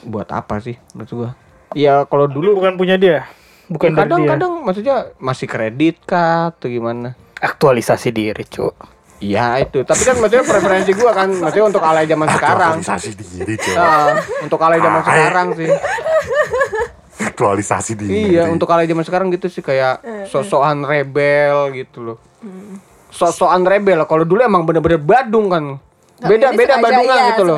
[0.06, 1.30] Buat apa sih menurut gue?
[1.74, 3.26] Iya kalau dulu Bukan punya dia.
[3.66, 4.13] Bukan dari dia.
[4.13, 7.18] kadang-kadang maksudnya masih kredit kah atau gimana?
[7.44, 8.94] Aktualisasi diri, Cuk.
[9.24, 12.76] Iya itu, tapi kan maksudnya preferensi gua kan maksudnya untuk alay zaman sekarang.
[12.76, 13.76] Aktualisasi diri, cuy.
[13.80, 15.70] Nah, untuk alay zaman sekarang sih.
[17.24, 18.36] Aktualisasi diri.
[18.36, 22.18] Iya, untuk alay zaman sekarang gitu sih kayak sosokan rebel gitu loh.
[23.08, 24.04] Sosokan rebel.
[24.04, 25.80] Kalau dulu emang bener-bener badung kan.
[26.20, 27.58] Beda Ini beda badungan iya, gitu loh.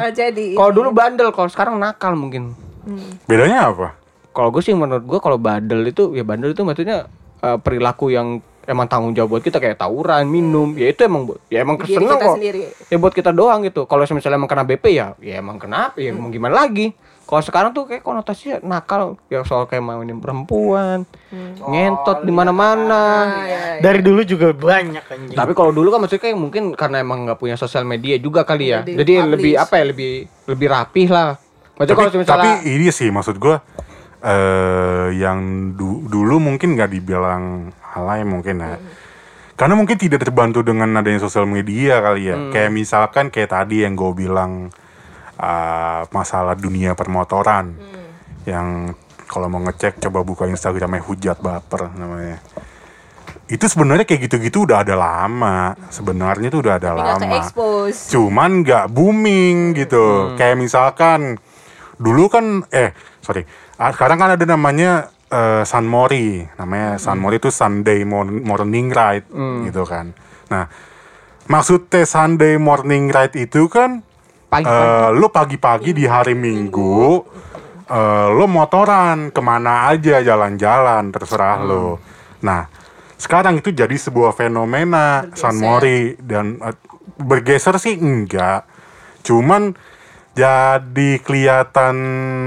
[0.53, 2.53] Kalau dulu bandel, kalau sekarang nakal mungkin.
[3.25, 3.97] Bedanya apa?
[4.37, 7.09] Kalau gue sih menurut gue kalau bandel itu ya bandel itu maksudnya
[7.41, 11.39] eh, perilaku yang emang tanggung jawab buat kita kayak tawuran, minum, ya itu emang bu-
[11.47, 12.35] ya emang keseneng kita kok.
[12.35, 12.61] sendiri.
[12.85, 13.85] Ya buat kita doang gitu.
[13.85, 15.95] Kalau misalnya emang kena BP ya, ya emang kenapa?
[15.95, 16.93] Ya mau gimana lagi?
[17.25, 21.09] Kalau sekarang tuh kayak konotasinya nakal, ya soal kayak mainin perempuan,
[21.59, 23.01] ngentot di mana-mana.
[23.75, 25.33] Dari dulu juga banyak anjing.
[25.33, 28.69] Tapi kalau dulu kan maksudnya kayak mungkin karena emang nggak punya sosial media juga kali
[28.69, 28.81] ya.
[28.81, 29.31] Jadi Jadi publish.
[29.31, 29.85] lebih apa ya?
[29.89, 30.11] Lebih
[30.45, 31.29] lebih rapih lah.
[31.75, 33.55] Maksudnya Tapi, kalau misalnya tapi ini sih maksud gue
[34.21, 35.39] eh yang
[35.71, 38.75] du- dulu mungkin nggak dibilang alay mungkin ya.
[39.55, 42.35] Karena mungkin tidak terbantu dengan adanya sosial media kali ya.
[42.51, 44.67] Kayak misalkan kayak tadi yang gue bilang
[45.39, 47.71] eh, masalah dunia permotoran.
[48.43, 52.43] Yang kalau mau ngecek coba buka Instagramnya Hujat Baper namanya.
[53.47, 55.71] Itu sebenarnya kayak gitu-gitu udah ada lama.
[55.87, 57.39] Sebenarnya tuh udah ada Tapi lama
[57.93, 61.37] cuman nggak booming gitu kayak misalkan
[61.95, 63.45] dulu kan eh sorry
[63.77, 68.89] ah, sekarang kan ada namanya eh, San Mori namanya San Mori itu Sunday Mor- Morning
[68.89, 69.27] Ride
[69.65, 70.13] gitu kan
[70.45, 70.69] nah
[71.45, 74.01] maksudnya Sunday Morning Ride itu kan
[74.45, 74.69] Pagi-pagi.
[74.69, 77.21] eh, lu pagi-pagi di hari Minggu
[77.85, 81.97] eh, lo motoran ke mana aja jalan-jalan terserah lo.
[82.41, 82.69] Nah
[83.15, 85.37] sekarang itu jadi sebuah fenomena Bergeser.
[85.37, 86.77] San Mori dan eh,
[87.15, 88.67] bergeser sih enggak,
[89.23, 89.71] cuman
[90.35, 91.95] jadi kelihatan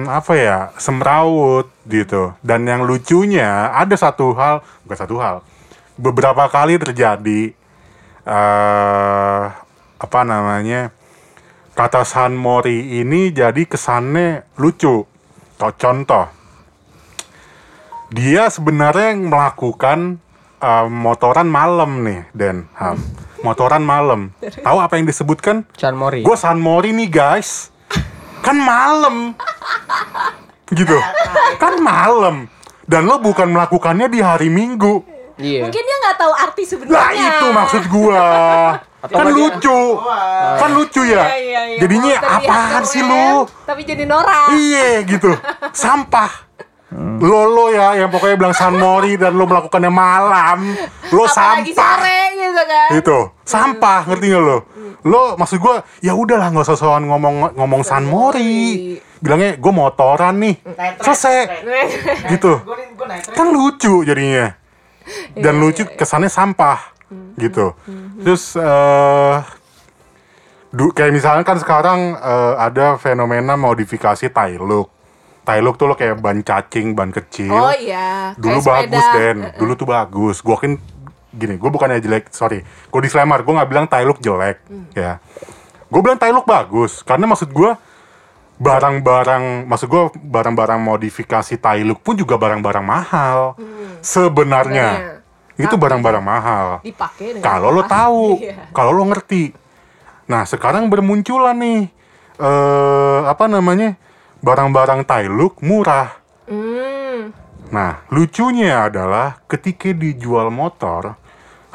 [0.07, 2.37] apa ya semrawut gitu.
[2.45, 5.41] Dan yang lucunya ada satu hal, bukan satu hal,
[5.97, 7.57] beberapa kali terjadi
[8.29, 9.45] eh
[9.99, 10.93] apa namanya
[11.73, 15.09] kata San Mori ini jadi kesannya lucu.
[15.59, 16.31] Toh, Contoh,
[18.15, 20.23] dia sebenarnya yang melakukan
[20.61, 22.69] eh, motoran malam nih, Den.
[22.77, 23.01] Ham.
[23.47, 24.35] Motoran malam.
[24.43, 25.63] Tahu apa yang disebutkan?
[25.79, 26.27] San Mori.
[26.27, 27.71] Gue San Mori nih guys.
[28.49, 29.37] Kan malam.
[30.73, 30.97] Gitu.
[31.61, 32.49] Kan malam.
[32.89, 35.05] Dan lo bukan melakukannya di hari Minggu.
[35.37, 35.69] Iya.
[35.69, 37.29] Mungkin dia nggak tahu arti Lah sebenarnya.
[37.29, 38.25] itu maksud gua.
[38.99, 39.81] kan lagi- lucu.
[40.57, 41.29] Kan lucu ya.
[41.29, 41.79] Iya, iya, iya.
[41.79, 43.45] Jadinya apaan sih lu?
[43.69, 44.49] Tapi jadi norak.
[44.51, 45.29] Iya gitu.
[45.77, 46.48] Sampah.
[46.95, 50.73] Lo lo ya yang pokoknya bilang San Mori dan lo melakukannya malam.
[51.11, 51.97] Lo Apalagi sampah.
[51.99, 52.89] sore gitu kan.
[52.95, 54.59] Itu sampah ngerti gak lo?
[55.03, 58.97] Lo maksud gua ya udahlah nggak sosokan ngomong ngomong San Mori.
[59.19, 60.57] Bilangnya gue motoran nih.
[60.99, 61.35] Selesai
[62.31, 62.63] gitu.
[63.31, 64.55] Kan lucu jadinya
[65.35, 66.93] dan Iya, lucu kesannya sampah
[67.41, 67.73] gitu
[68.21, 69.37] terus eh
[70.69, 74.93] du- kayak misalnya kan sekarang eh, ada fenomena modifikasi tie look
[75.49, 77.49] tie look tuh lo kayak ban cacing ban kecil.
[77.49, 78.37] Oh iya.
[78.37, 79.17] dulu kayak bagus sepeda.
[79.17, 79.39] Den.
[79.57, 80.37] Dulu tuh bagus.
[80.39, 80.77] Gua kan
[81.31, 82.61] gini gue bukannya jelek sorry.
[82.87, 84.85] Gue disclaimer gue nggak bilang tie look jelek Hmm.
[84.93, 85.17] ya.
[85.87, 87.71] Gue bilang tie look bagus karena maksud gue
[88.59, 93.55] barang-barang maksud gue barang-barang modifikasi tie look pun juga barang-barang mahal.
[94.01, 94.89] Sebenarnya
[95.55, 95.63] Sebenarnya.
[95.63, 96.67] itu barang-barang mahal.
[96.81, 98.69] Dipakai kalau lo tahu Iya.
[98.71, 99.55] kalau lo ngerti.
[100.27, 101.81] Nah sekarang bermunculan nih
[102.37, 103.95] eh apa namanya
[104.41, 105.03] barang-barang
[105.35, 106.19] look murah
[106.49, 107.29] Hmm.
[107.69, 111.21] Nah, lucunya adalah ketika dijual motor,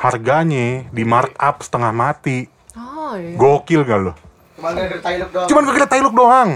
[0.02, 2.50] harganya di markup setengah mati.
[2.74, 3.38] Oh iya.
[3.38, 4.14] Gokil gak lo?
[4.58, 5.48] Cuma gara-gara tai look doang.
[5.48, 6.50] Cuman gara-gara tailuk doang.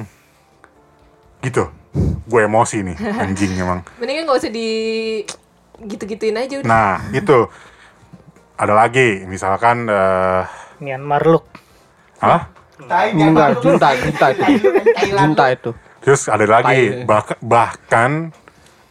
[1.46, 1.64] Gitu.
[2.26, 3.86] Gue emosi nih, anjing emang.
[4.02, 4.70] Mendingan nggak usah di
[5.86, 6.68] gitu-gituin aja udah.
[6.68, 7.46] Nah, itu.
[8.58, 10.42] Ada lagi, misalkan, eh
[10.82, 11.46] Myanmar look.
[12.18, 12.50] hah?
[12.90, 14.70] Tai Enggak, junta, junta itu.
[15.14, 15.70] Junta itu.
[16.08, 18.32] Terus ada lagi, bah- bahkan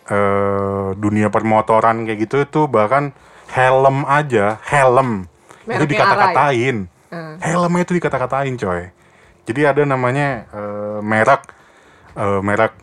[0.05, 3.17] eh, dunia permotoran kayak gitu itu bahkan
[3.49, 5.25] helm aja, helm
[5.65, 6.77] itu Mereknya dikata-katain.
[7.09, 7.35] Hmm.
[7.41, 8.83] Helmnya itu dikata-katain, coy.
[9.49, 11.43] Jadi ada namanya eh, merek
[12.15, 12.77] eh, merek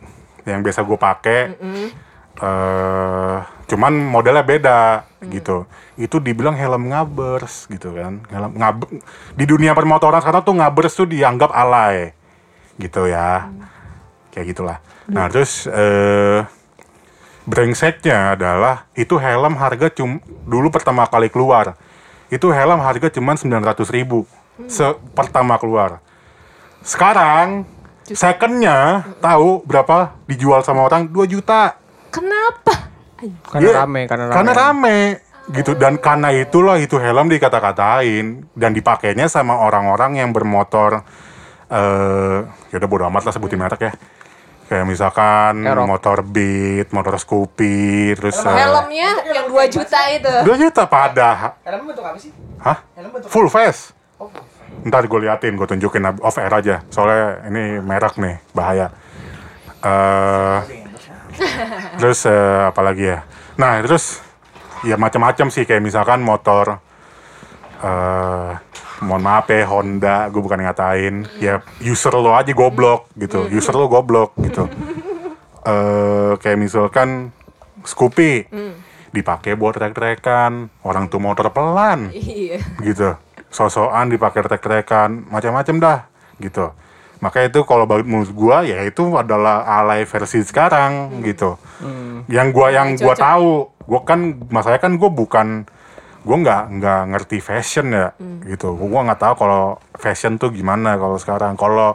[0.44, 1.40] yang biasa gue pakai.
[2.34, 3.38] eh
[3.70, 5.64] cuman modelnya beda gitu.
[5.94, 8.18] Itu dibilang helm ngabers gitu kan.
[8.26, 8.90] Helm ngab
[9.38, 12.10] di dunia permotoran sekarang tuh ngabers tuh dianggap alay.
[12.76, 13.46] Gitu ya.
[14.34, 14.78] Kayak gitulah.
[15.06, 16.42] Nah, terus eh
[17.46, 20.18] brengseknya adalah itu helm harga cum
[20.48, 21.78] dulu pertama kali keluar.
[22.32, 24.26] Itu helm harga cuman 900.000 ribu
[24.66, 24.82] se
[25.14, 26.02] pertama keluar.
[26.82, 27.68] Sekarang
[28.10, 31.78] secondnya tahu berapa dijual sama orang 2 juta.
[32.10, 32.90] Kenapa?
[33.48, 34.34] Karena Iya, rame, karena rame.
[34.34, 34.98] Karena rame
[35.52, 41.04] gitu dan karena itulah itu helm dikata-katain dan dipakainya sama orang-orang yang bermotor
[41.68, 42.38] eh
[42.72, 43.92] ya udah bodo amat lah sebutin merek ya.
[44.64, 50.32] Kayak misalkan motor Beat, motor Scoopy, terus eh, Helmnya yang 2 juta itu.
[50.48, 52.32] 2 juta pada Helm bentuk apa sih?
[52.64, 52.80] Hah?
[52.96, 53.92] Helm bentuk Full face.
[54.88, 56.80] Ntar gue liatin, gue tunjukin off air aja.
[56.88, 58.88] Soalnya ini merek nih, bahaya.
[59.84, 60.58] eh
[62.00, 63.20] terus eh, apa lagi ya?
[63.60, 64.24] Nah, terus
[64.80, 66.80] ya macam-macam sih kayak misalkan motor
[67.84, 68.52] eh
[69.04, 71.28] mohon maaf ya Honda, gue bukan ngatain.
[71.38, 73.46] Ya user lo aja goblok gitu.
[73.52, 74.64] User lo goblok gitu.
[75.70, 77.32] eh kayak misalkan
[77.84, 78.48] Scoopy
[79.12, 82.58] dipakai buat trek-trekan, orang tuh motor pelan Iya.
[82.82, 83.14] gitu
[83.54, 85.98] sosokan dipakai trek-trekan macam-macam dah
[86.42, 86.74] gitu
[87.22, 91.54] maka itu kalau bagi menurut gua ya itu adalah alay versi sekarang gitu
[92.26, 95.46] yang gua yang gua tahu gua kan masalahnya kan gua bukan
[96.24, 98.16] gua nggak nggak ngerti fashion ya
[98.48, 98.72] gitu.
[98.74, 101.54] Gua nggak tahu kalau fashion tuh gimana kalau sekarang.
[101.54, 101.94] Kalau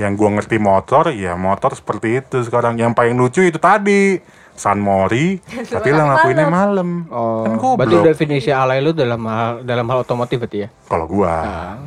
[0.00, 2.80] yang gua ngerti motor ya motor seperti itu sekarang.
[2.80, 4.18] Yang paling lucu itu tadi
[4.56, 5.36] San Mori.
[5.74, 7.04] Tapi lah ngakuinnya malam.
[7.10, 8.06] Oh, kan berarti goblok.
[8.10, 10.68] definisi alay lu dalam hal dalam hal otomotif berarti ya?
[10.88, 11.34] kalau gua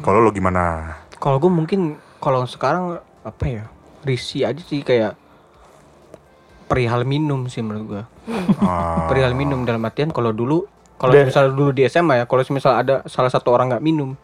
[0.05, 0.93] kalau lo gimana?
[1.17, 3.63] Kalau gue mungkin kalau sekarang apa ya?
[4.05, 5.17] Risi aja sih kayak
[6.67, 8.03] perihal minum sih menurut gua.
[8.61, 9.07] Ah.
[9.07, 13.05] Perihal minum dalam artian kalau dulu kalau misalnya dulu di SMA ya, kalau misal ada
[13.05, 14.17] salah satu orang nggak minum,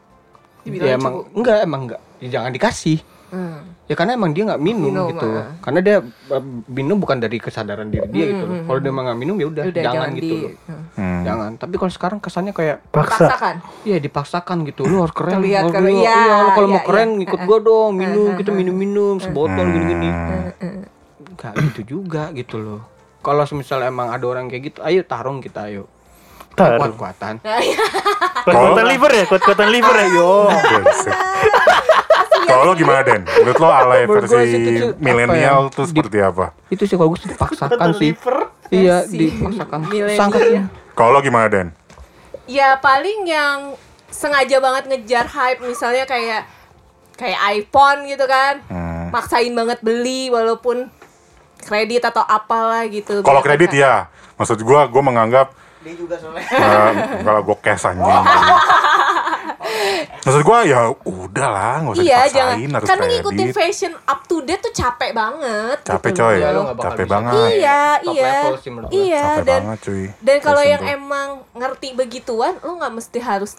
[0.61, 2.99] Dibilang ya emang enggak emang enggak, ya jangan dikasih.
[3.83, 5.25] Ya karena emang dia nggak minum, Minum, gitu.
[5.27, 5.57] ah.
[5.59, 5.95] Karena dia
[6.29, 8.45] uh, minum bukan dari kesadaran diri dia gitu.
[8.45, 8.61] loh.
[8.63, 10.51] Kalau dia emang nggak minum ya udah jangan, jangan gitu di- loh.
[10.95, 11.21] Hmm.
[11.25, 11.51] Jangan.
[11.57, 13.25] Tapi kalau sekarang kesannya kayak Paksa.
[13.25, 13.55] Paksakan.
[13.83, 14.85] Iya dipaksakan gitu.
[14.85, 15.33] Lu harus keren.
[15.35, 17.23] Terlihat lu- Iya, iya, lu kalau iya, mau keren iya.
[17.25, 17.91] ikut gua dong.
[17.97, 20.09] Minum, kita minum-minum Eh, sebotol gini-gini.
[20.09, 20.83] Hmm.
[21.33, 22.81] Gak gitu juga gitu loh.
[23.19, 25.89] Kalau misalnya emang ada orang kayak gitu, ayo tarung kita ayo.
[26.53, 26.77] Taruh.
[26.77, 27.33] Kuat-kuatan.
[27.41, 27.77] Nah, iya.
[28.45, 30.07] Kuat-kuatan liver ya, kuat-kuatan liver ya.
[30.13, 30.31] Yo.
[32.43, 33.23] Kalau lo gimana Den?
[33.25, 34.35] Menurut lo alay versi
[34.99, 35.73] milenial ya?
[35.73, 36.51] tuh Di- seperti apa?
[36.67, 38.11] Itu sih kalau gue dipaksakan sih.
[38.69, 39.79] Iya, dipaksakan.
[40.13, 40.41] Sangat
[40.93, 41.67] Kalau lo gimana Den?
[42.45, 43.73] Ya paling yang
[44.11, 46.45] sengaja banget ngejar hype misalnya kayak
[47.15, 48.59] kayak iPhone gitu kan.
[48.67, 49.07] Hmm.
[49.09, 50.91] Maksain banget beli walaupun
[51.63, 53.23] kredit atau apalah gitu.
[53.23, 53.93] Kalau kredit kan- ya,
[54.35, 56.47] maksud gua gua menganggap Dia juga soalnya.
[56.63, 58.23] eh, kalau gua cash anjing.
[60.23, 62.57] Maksud gua ya udah lah, nggak usah Iya, dipaksain jangan.
[62.79, 65.77] harus Karena ngikutin fashion up to date tuh capek banget.
[65.83, 66.35] Capek gitu coy.
[66.39, 67.13] Iya, bakal capek bisa.
[67.13, 67.33] banget.
[67.51, 68.31] Iya, Top iya.
[68.31, 68.89] gue.
[68.93, 70.03] Iya, Capek dan banget cuy.
[70.23, 70.95] dan kalau yang tuh.
[70.95, 73.51] emang ngerti begituan, lo nggak mesti harus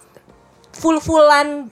[0.73, 1.69] full-fullan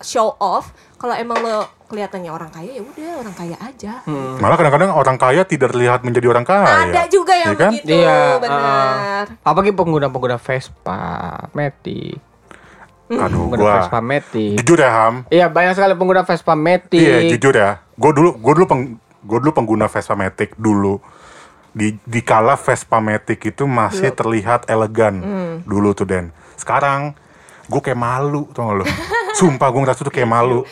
[0.00, 0.70] show off.
[0.98, 4.02] Kalau emang lo kelihatannya orang kaya ya udah orang kaya aja.
[4.36, 6.66] Malah kadang-kadang orang kaya tidak terlihat menjadi orang kaya.
[6.84, 7.72] Ada juga yang Iya kan?
[7.72, 9.24] begitu, Iya, benar.
[9.30, 11.00] uh, apalagi pengguna-pengguna Vespa,
[11.52, 12.18] Matic.
[13.08, 14.52] Aduh, Pengguna gua Vespa Matic.
[14.58, 15.14] jujur ya Ham.
[15.28, 16.98] Iya, banyak sekali pengguna Vespa Matic.
[16.98, 17.70] Iya, jujur ya.
[17.94, 20.98] Gue dulu gue dulu peng, gue dulu pengguna Vespa Matic dulu.
[21.70, 25.54] Di di kala Vespa Matic itu masih terlihat elegan Hmm.
[25.62, 26.34] dulu tuh Den.
[26.52, 27.14] Sekarang
[27.64, 28.84] gue kayak malu tau gak lo?
[29.38, 30.66] Sumpah gue ngerasa tuh kayak malu.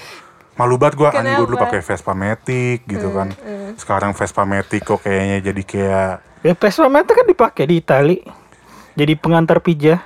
[0.57, 3.29] Malu banget gue, anjing gue dulu pakai Vespa Matic gitu Hmm, kan.
[3.77, 8.19] Sekarang Vespa Matic kok kayaknya jadi kayak Ya Vespa Meta kan dipakai di Itali.
[8.95, 10.01] Jadi pengantar pija.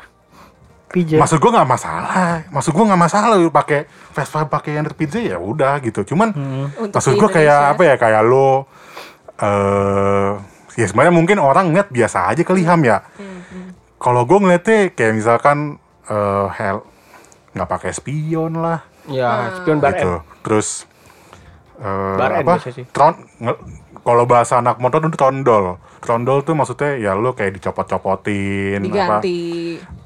[0.88, 1.22] Pija.
[1.22, 5.38] Maksud gue nggak masalah, maksud gue nggak masalah lu pakai Vespa pakai yang pizza ya
[5.38, 6.02] udah gitu.
[6.02, 6.34] Cuman
[6.74, 7.70] Untuk maksud gue kayak Indonesia.
[7.70, 8.66] apa ya kayak lo
[9.38, 10.30] eh
[10.74, 13.06] ya sebenarnya mungkin orang ngeliat biasa aja kali Ham ya.
[13.96, 16.82] Kalau gue ngeliatnya kayak misalkan eh hel
[17.53, 20.20] nggak pakai spion lah Ya, spion bar gitu.
[20.20, 20.26] N.
[20.40, 20.68] Terus
[21.76, 22.55] eh Bar N apa?
[22.86, 23.14] Tron
[24.01, 25.76] kalau bahasa anak motor itu trondol.
[25.98, 28.86] Trondol tuh maksudnya ya lo kayak dicopot-copotin apa
[29.20, 29.40] Diganti.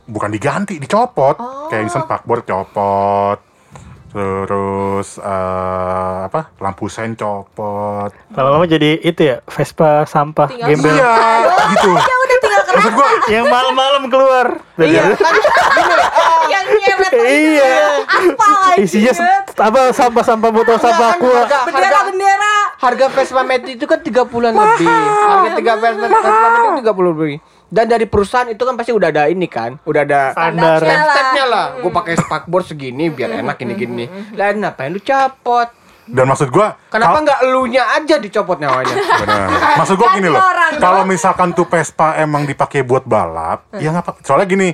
[0.05, 1.69] bukan diganti dicopot Oh.
[1.69, 3.39] kayak misalnya pakbor copot
[4.11, 10.93] terus eh, apa lampu sen copot Lama-lama jadi itu ya Vespa sampah Tinggal gembel.
[10.93, 11.15] iya
[11.69, 11.91] gitu
[12.75, 14.47] maksud gua Yang malam-malam keluar.
[14.75, 15.35] Iya, kan
[16.47, 17.75] yang nyeret Iya.
[18.05, 18.77] aspal aja.
[18.77, 19.13] Isinya
[19.57, 21.31] apa sampah-sampah botol sampah kan aqua.
[21.37, 22.55] harga, harga, Bendera-bendera.
[22.77, 24.91] harga Vespa Matic itu kan 30-an lebih.
[24.91, 27.35] Harga tiga Vespa, Matic itu 30 lebih.
[27.67, 30.79] Dan dari perusahaan itu kan pasti udah ada ini kan, udah ada Standar.
[30.79, 31.67] step-stepnya lah.
[31.77, 34.07] Gue pakai spakboard segini biar enak gini-gini.
[34.33, 35.71] Lain ngapain lu capot?
[36.07, 38.95] Dan maksud gua Kenapa nggak elunya aja dicopot nyawanya?
[39.23, 39.49] Bener.
[39.77, 40.43] maksud gua gini loh
[40.77, 44.69] kalau misalkan tuh Vespa emang dipakai buat balap ya nggak apa soalnya gini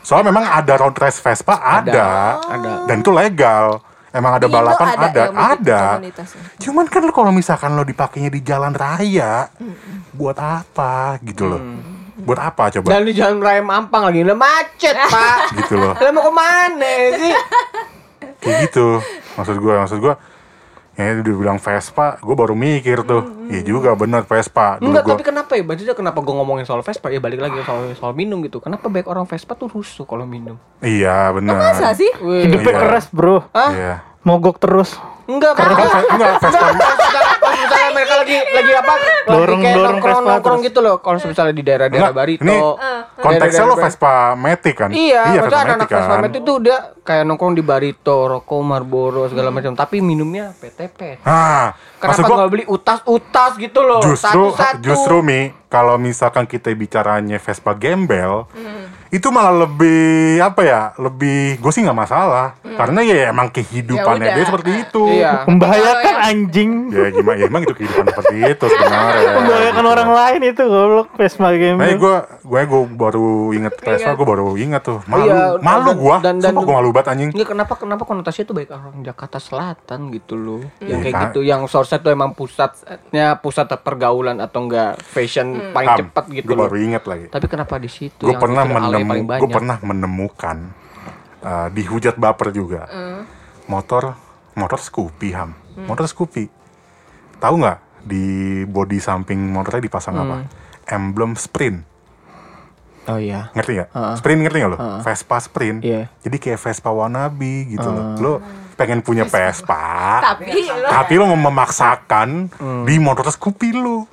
[0.00, 2.70] soalnya memang ada road race Vespa ada, ada.
[2.84, 3.84] dan itu legal.
[4.10, 5.82] Emang ada Di balapan ada ada begitu ada.
[6.58, 9.46] cuman kan lo kalau misalkan lo dipakainya di jalan raya
[10.10, 11.62] buat apa gitu loh?
[12.18, 12.90] Buat apa coba?
[12.90, 15.54] Dan di jalan raya Mampang lagi, lah macet pak.
[15.54, 15.94] gitu loh.
[15.94, 17.34] Lah mau ke mana sih?
[18.42, 18.98] kayak gitu.
[19.38, 20.14] Maksud gua maksud gua
[21.00, 25.12] ya dia bilang Vespa gue baru mikir tuh iya juga bener Vespa dulu Enggak, gua
[25.12, 25.62] tapi kenapa ya?
[25.62, 27.08] Maksudnya kenapa gue ngomongin soal Vespa?
[27.08, 28.58] Ya balik lagi soal soal minum gitu.
[28.58, 30.54] Kenapa baik orang Vespa tuh rusuh kalau minum?
[30.80, 32.06] iya bener Masa sih?
[32.14, 32.80] Hidupnya Iya.
[32.80, 33.42] keras bro.
[33.50, 33.70] Hah?
[33.70, 35.00] iya Mogok terus.
[35.24, 35.80] Enggak, Kan Pak.
[35.80, 36.66] Ve- enggak Vespa
[38.00, 38.92] mereka lagi lagi apa?
[39.22, 40.96] Dorong- kayak dorong nongkrong Vespa nongkrong gitu loh.
[40.98, 42.42] Kalau misalnya di daerah-daerah Barito.
[42.42, 42.56] ini
[43.14, 47.24] konteksnya lo Vespa Matic kan Iya, maksudnya Vespa anak-anak Vespa kan Matic itu dia kayak
[47.24, 49.72] nongkrong di Barito, rokok, Marlboro segala macam.
[49.72, 51.20] Tapi minumnya PTP.
[51.22, 54.00] ah maksud Kenapa nggak beli utas-utas gitu loh?
[54.00, 54.80] justru Satu-satu.
[54.80, 58.99] justru mi kalau misalkan kita bicaranya Vespa gembel Hmm.
[59.10, 60.00] Itu malah lebih
[60.40, 65.02] apa ya lebih gue sih nggak masalah karena ya emang kehidupannya Ya dia seperti itu
[65.02, 65.12] Hmm.
[65.12, 65.32] Iya.
[65.44, 66.70] Membahayakan anjing.
[66.88, 71.42] ya gimana ya emang itu kehidupan seperti itu sebenarnya Membahayakan orang lain itu goblok Vespa
[71.42, 71.96] Nah, gembel.
[71.96, 74.98] gue gue gue baru inget Vespa, gue baru inget tuh.
[75.04, 76.16] Malu, Iya, malu gue.
[76.20, 77.30] dan- dan- gue malu banget anjing.
[77.30, 80.62] Enggak kenapa kenapa konotasinya tuh baik orang Jakarta Selatan gitu loh.
[80.78, 81.22] Yang Iya, kayak kan?
[81.26, 86.44] gitu yang source tuh emang pusatnya pusat pergaulan atau enggak fashion paling Ham, cepat gitu
[86.44, 86.64] Gue loh.
[86.66, 87.26] baru inget lagi.
[87.28, 88.62] Tapi kenapa di situ Gue yang pernah
[89.04, 90.56] menemu, paling gue pernah menemukan
[91.42, 92.86] uh, di hujat baper juga.
[93.66, 94.14] Motor
[94.58, 95.54] motor Scoopy ham.
[95.86, 96.44] Motor Scoopy.
[97.40, 98.24] Tahu nggak di
[98.64, 100.36] body samping motornya dipasang apa?
[100.90, 101.86] Emblem Sprint.
[103.08, 103.48] Oh iya.
[103.56, 103.88] Ngerti nggak?
[103.96, 104.14] Heeh.
[104.20, 104.78] Sprint ngerti nggak lo?
[104.78, 105.00] Heeh.
[105.06, 105.78] Vespa Sprint.
[105.80, 106.02] Iya.
[106.20, 108.04] Jadi kayak Vespa wannabe gitu loh.
[108.20, 108.32] Lo
[108.76, 112.28] pengen punya Vespa, Tapi lo tapi lo memaksakan
[112.88, 114.08] di motor Scoopy lo.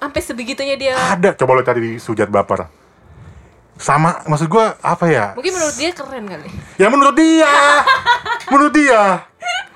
[0.00, 0.96] sampai sebegitunya dia.
[0.96, 2.79] Ada, coba lo cari di Sujat Baper.
[3.80, 5.32] Sama, maksud gua apa ya?
[5.32, 6.48] Mungkin menurut dia keren kali.
[6.76, 7.52] Ya menurut dia,
[8.52, 9.24] menurut dia.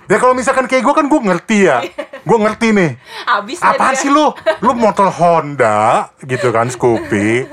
[0.05, 1.81] Ya kalau misalkan kayak gue kan gue ngerti ya,
[2.21, 2.91] gue ngerti nih.
[3.25, 4.37] Abis Apaan sih lu?
[4.61, 7.49] Lu motor Honda gitu kan, Scoopy.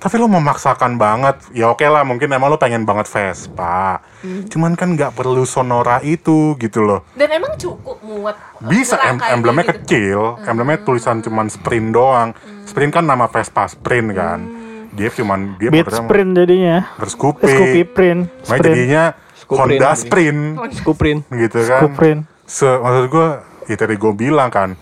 [0.00, 1.36] Tapi lu memaksakan banget.
[1.52, 4.00] Ya oke lah, mungkin emang lu pengen banget Vespa.
[4.24, 4.48] Hmm.
[4.48, 7.04] Cuman kan nggak perlu sonora itu gitu loh.
[7.12, 8.40] Dan emang cukup muat.
[8.64, 9.76] Bisa em emblemnya gitu.
[9.84, 12.32] kecil, emblemnya tulisan cuman sprint doang.
[12.64, 14.59] Sprint kan nama Vespa sprint kan.
[14.90, 16.76] Dia cuman dia Beat sprint jadinya.
[16.98, 17.46] motor Scoopy.
[17.46, 18.20] Scoopy print.
[18.26, 18.64] Makanya Sprint.
[18.74, 19.04] jadinya
[19.38, 19.78] Scooprin.
[19.78, 20.40] Honda Sprint
[20.78, 21.18] Skuprin.
[21.30, 21.80] gitu kan.
[21.86, 22.18] Scooprin.
[22.46, 23.26] Se maksud gue,
[23.70, 24.74] ya tadi gue bilang kan,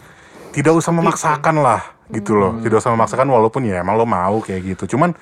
[0.57, 2.57] tidak usah memaksakan lah gitu loh.
[2.57, 2.65] Hmm.
[2.65, 4.97] Tidak usah memaksakan walaupun ya emang lo mau kayak gitu.
[4.97, 5.13] Cuman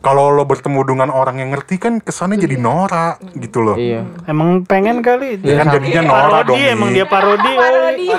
[0.00, 3.76] kalau lo bertemu dengan orang yang ngerti kan kesannya jadi norak gitu loh.
[3.76, 4.04] Iya.
[4.28, 5.40] Emang pengen kali.
[5.42, 6.56] Ya kan jadinya norak dong.
[6.56, 6.96] Parodi emang Mi.
[6.96, 8.08] dia parodi kali.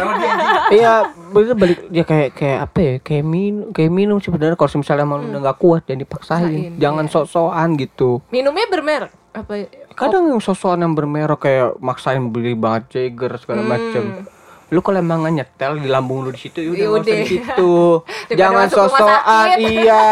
[0.67, 2.93] Iya, bener balik dia kayak kayak apa ya?
[2.99, 6.43] Kayak minum, kayak minum sebenarnya kalau misalnya emang udah nggak kuat dan dipaksain.
[6.43, 8.19] Paksain, Jangan sok-sokan gitu.
[8.35, 9.71] Minumnya bermerek apa?
[9.95, 14.27] Kadang yang sok-sokan yang bermerek kayak maksain beli banget Jagger segala macem
[14.67, 17.17] Lu kalau emang nyetel di lambung lu di situ ya udah nggak usah Yaudah.
[17.17, 17.73] di situ.
[18.39, 19.57] Jangan sakit.
[19.63, 20.03] iya.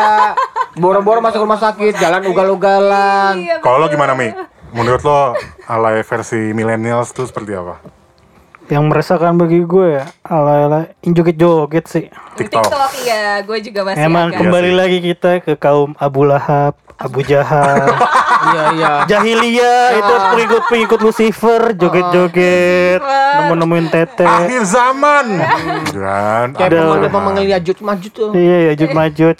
[0.75, 3.35] Boro-boro masuk rumah sakit, jalan ugal-ugalan.
[3.35, 4.31] Iya, Kalau lo gimana Mi?
[4.71, 5.35] Menurut lo
[5.65, 7.79] alay versi millennials tuh seperti apa?
[8.65, 12.05] Yang meresahkan bagi gue ya, ala-ala joget-joget sih.
[12.33, 12.65] TikTok.
[12.65, 17.21] TikTok iya, gue juga masih Emang agak- kembali lagi kita ke kaum Abu Lahab, Abu
[17.21, 17.91] Jahal,
[18.45, 18.91] Iya, iya.
[19.09, 23.01] Jahiliyah itu pengikut-pengikut Lucifer, joget-joget,
[23.41, 24.25] nemu-nemuin tete.
[24.25, 25.25] Akhir zaman.
[25.89, 26.47] Kan.
[26.53, 26.79] Kayak Ada.
[26.85, 28.29] pemanggil-pemanggil Yajuj Majuj tuh.
[28.37, 29.37] Iya, ya Jud Majud.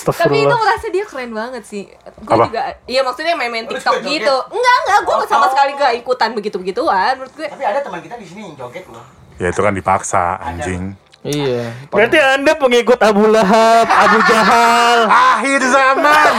[0.00, 1.84] Tapi itu merasa dia keren banget sih.
[2.24, 2.48] Gue Apa?
[2.48, 4.36] juga, iya maksudnya main-main TikTok gitu.
[4.48, 7.20] Enggak, enggak, gue sama sekali gak ikutan begitu-begituan.
[7.20, 9.04] Menurut gue, Tapi ada teman kita di sini yang joget loh.
[9.36, 10.96] Ya itu kan dipaksa anjing.
[11.20, 11.68] Iya.
[11.92, 14.98] Berarti Anda pengikut Abu Lahab, Abu Jahal.
[15.04, 16.32] Akhir zaman.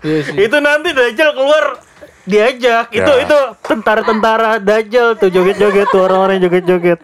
[0.00, 0.34] Iya sih.
[0.38, 1.64] itu nanti Dajjal keluar
[2.24, 2.86] diajak.
[2.90, 3.22] Itu Ya.
[3.24, 7.00] itu tentara-tentara Dajjal tuh joget-joget tuh orang-orang yang joget-joget.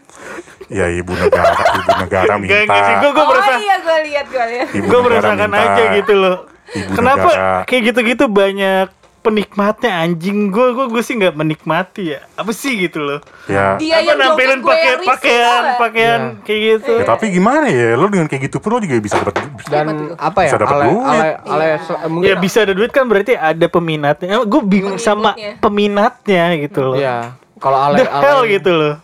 [0.66, 2.57] Ya ibu negara, ibu negara minta.
[2.57, 4.68] Gak gak sih, gue gue oh merasa iya gue lihat, gue lihat.
[4.80, 5.64] Gue merasakan minta.
[5.68, 6.36] aja gitu loh.
[6.66, 7.61] Ibu Kenapa negara.
[7.68, 8.88] kayak gitu-gitu banyak
[9.25, 10.53] penikmatnya anjing.
[10.53, 12.20] Gue gue gue sih nggak menikmati ya.
[12.37, 13.18] Apa sih gitu loh?
[13.49, 13.81] Ya.
[13.81, 16.93] Dia apa yang nampilin pakai pakaian pakaian kayak gitu.
[17.01, 19.35] Ya, tapi gimana ya, lo dengan kayak gitu pun lo juga bisa dapat
[19.72, 20.51] Dan apa ya?
[20.53, 21.05] Bisa dapet Ale, duit.
[21.09, 21.66] ale, ale,
[22.12, 24.45] mungkin ya bisa ada duit kan berarti ada peminatnya.
[24.45, 25.33] Gue bingung sama
[25.64, 26.97] peminatnya gitu loh.
[27.01, 27.33] Iya.
[27.57, 28.95] Kalau ale, the hell ale, gitu loh.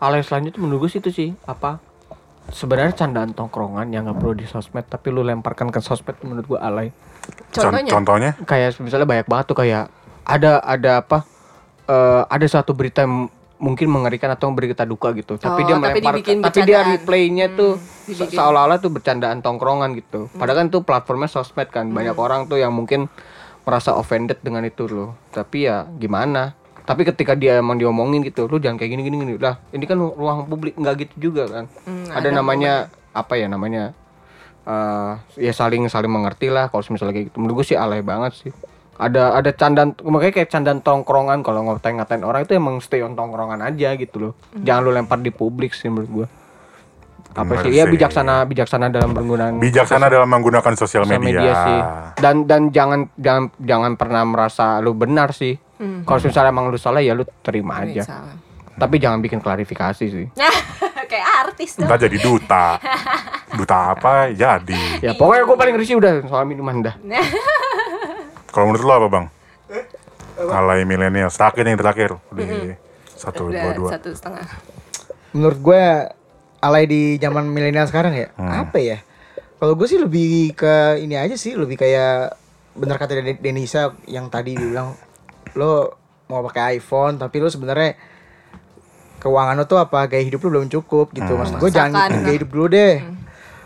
[0.00, 1.28] ale selanjutnya menurut gue sih itu sih.
[1.44, 1.84] Apa?
[2.48, 6.60] Sebenarnya candaan tongkrongan yang nggak perlu di sosmed tapi lu lemparkan ke sosmed menurut gue
[6.62, 6.88] alay.
[7.48, 7.90] Con- Contohnya?
[7.90, 9.84] contohnya Kayak misalnya banyak banget tuh kayak
[10.22, 11.18] ada ada apa?
[11.84, 15.36] eh, ada satu berita yang mungkin mengerikan atau berita duka gitu.
[15.36, 18.36] Tapi Oh, dia tapi melempar dibikin tapi dia replaynya tuh se- dibikin.
[18.36, 20.28] seolah-olah tuh bercandaan tongkrongan gitu.
[20.30, 21.88] Padahal kan tuh platformnya sosmed kan.
[21.88, 23.08] Banyak orang tuh yang mungkin
[23.62, 25.14] merasa offended dengan itu loh.
[25.30, 26.52] Tapi ya gimana?
[26.82, 29.34] Tapi ketika dia emang diomongin gitu, lu jangan kayak gini gini gini.
[29.36, 31.64] Lah, ini kan ruang publik nggak gitu juga kan.
[31.82, 32.72] Hmm, ada, namanya
[33.10, 33.90] apa ya namanya?
[34.66, 37.38] Eh ya saling saling mengerti lah kalau misalnya kayak gitu.
[37.38, 38.52] Menurut gue sih alay banget sih.
[38.96, 43.14] Ada ada candaan makanya kayak candaan tongkrongan kalau ngatain ngatain orang itu emang stay on
[43.14, 44.32] tongkrongan aja gitu loh.
[44.58, 46.26] Jangan lu lempar di publik sih menurut gua.
[47.36, 47.76] Apa Bener sih?
[47.76, 51.44] Ya bijaksana bijaksana dalam penggunaan bijaksana dalam menggunakan sosial sosial media.
[51.44, 51.80] media sih.
[52.24, 55.54] Dan dan jangan jangan jangan pernah merasa lu benar sih.
[55.76, 58.02] Kalau misalnya emang lu salah ya lu terima aja.
[58.02, 58.34] Salah.
[58.80, 60.26] Tapi jangan bikin klarifikasi sih.
[61.06, 61.86] Nah, kayak artis dong.
[61.86, 62.66] Ntar jadi duta.
[63.54, 64.34] Duta apa?
[64.34, 64.98] Jadi.
[64.98, 66.98] Ya pokoknya gue paling risih udah soal minuman dah.
[68.50, 69.26] Kalau menurut lo apa bang?
[70.50, 71.30] Alay milenial.
[71.30, 72.10] Terakhir yang terakhir.
[72.34, 72.74] Udah
[73.14, 73.90] satu dua Udah dua.
[73.94, 74.46] satu setengah.
[75.30, 75.82] Menurut gue
[76.58, 78.34] alay di zaman milenial sekarang ya.
[78.34, 78.98] Apa ya?
[79.56, 82.34] Kalau gue sih lebih ke ini aja sih, lebih kayak
[82.74, 84.92] benar kata Den- Denisa yang tadi dibilang
[85.54, 85.96] lo
[86.26, 87.96] mau pakai iPhone tapi lo sebenarnya
[89.26, 91.32] keuangan lo tuh apa gaya hidup lo belum cukup gitu.
[91.32, 92.94] Maksud gue jangan ngikutin gaya hidup dulu deh.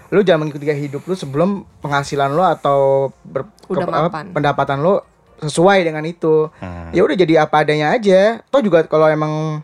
[0.09, 2.79] Lo jangan mengikuti gaya hidup lo sebelum penghasilan lo atau
[3.23, 5.05] ber- ke- apa, pendapatan lo
[5.39, 6.49] sesuai dengan itu.
[6.57, 6.89] Hmm.
[6.91, 8.41] Ya udah jadi apa adanya aja.
[8.47, 9.61] Toh juga kalau emang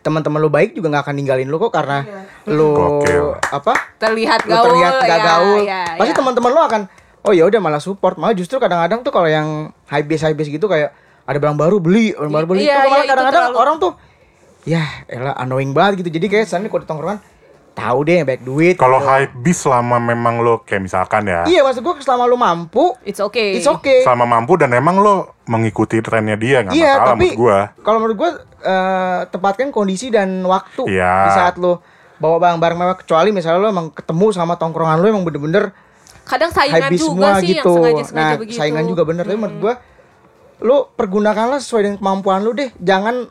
[0.00, 2.04] teman-teman lo baik juga nggak akan ninggalin lo kok karena
[2.46, 3.40] lo Gokil.
[3.42, 4.64] apa Terlihat lo gaul.
[4.66, 6.18] terlihat gak ya, gaul ya, pasti ya.
[6.20, 6.80] teman-teman lo akan
[7.22, 9.48] oh ya udah malah support malah justru kadang-kadang tuh kalau yang
[9.86, 10.92] high base high base gitu kayak
[11.24, 13.76] ada barang baru beli barang baru beli Iya, tuh malah iya, itu kadang-kadang terlalu- orang
[13.80, 13.92] tuh
[14.64, 17.20] ya elah annoying banget gitu jadi kayak sana kalau di tongkrongan
[17.74, 18.74] tahu deh yang baik duit.
[18.78, 19.10] Kalau gitu.
[19.10, 23.18] hype bis selama memang lo kayak misalkan ya, Iya maksud gue selama lu mampu, It's
[23.18, 23.58] okay.
[23.58, 24.06] it's okay.
[24.06, 27.58] selama mampu dan emang lo mengikuti trennya dia nggak Iya, masalah tapi menurut gua.
[27.82, 28.30] kalau menurut gue
[28.62, 31.14] eh, tepatkan kondisi dan waktu Iya.
[31.26, 31.74] di saat lu
[32.22, 35.74] bawa barang-barang mewah kecuali misalnya lu emang ketemu sama tongkrongan lu emang bener-bener
[36.24, 37.58] Kadang saingan juga semua sih gitu.
[37.58, 38.56] yang sengaja-sengaja nah, begitu.
[38.56, 39.74] saingan juga bener tapi menurut gua
[40.62, 42.70] lu pergunakanlah sesuai dengan kemampuan lu deh.
[42.78, 43.26] Jangan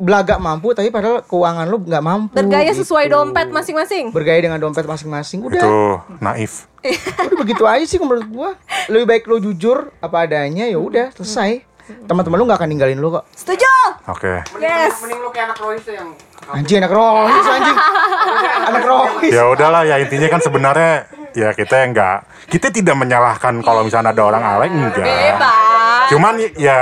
[0.00, 2.32] belagak mampu tapi padahal keuangan lu nggak mampu.
[2.32, 2.82] Bergaya gitu.
[2.82, 4.10] sesuai dompet masing-masing.
[4.10, 5.44] Bergaya dengan dompet masing-masing.
[5.44, 5.72] Udah, Itu
[6.18, 6.66] naif.
[7.28, 8.50] udah begitu aja sih menurut gua.
[8.88, 11.68] Lebih baik lu jujur apa adanya ya udah selesai.
[12.08, 13.28] Teman-teman lu nggak akan ninggalin lu kok.
[13.36, 13.68] Setuju?
[14.08, 14.40] Oke.
[14.56, 15.04] Yes.
[15.04, 16.08] Mending lu kayak anak Royce tuh yang
[16.50, 17.78] Anjing anak rohis anjing.
[18.74, 19.30] anak rohis.
[19.30, 22.18] Ya udahlah ya intinya kan sebenarnya ya kita yang nggak
[22.50, 25.04] kita tidak menyalahkan kalau misalnya ada orang alay enggak.
[25.04, 26.06] Bebas.
[26.10, 26.78] Cuman ya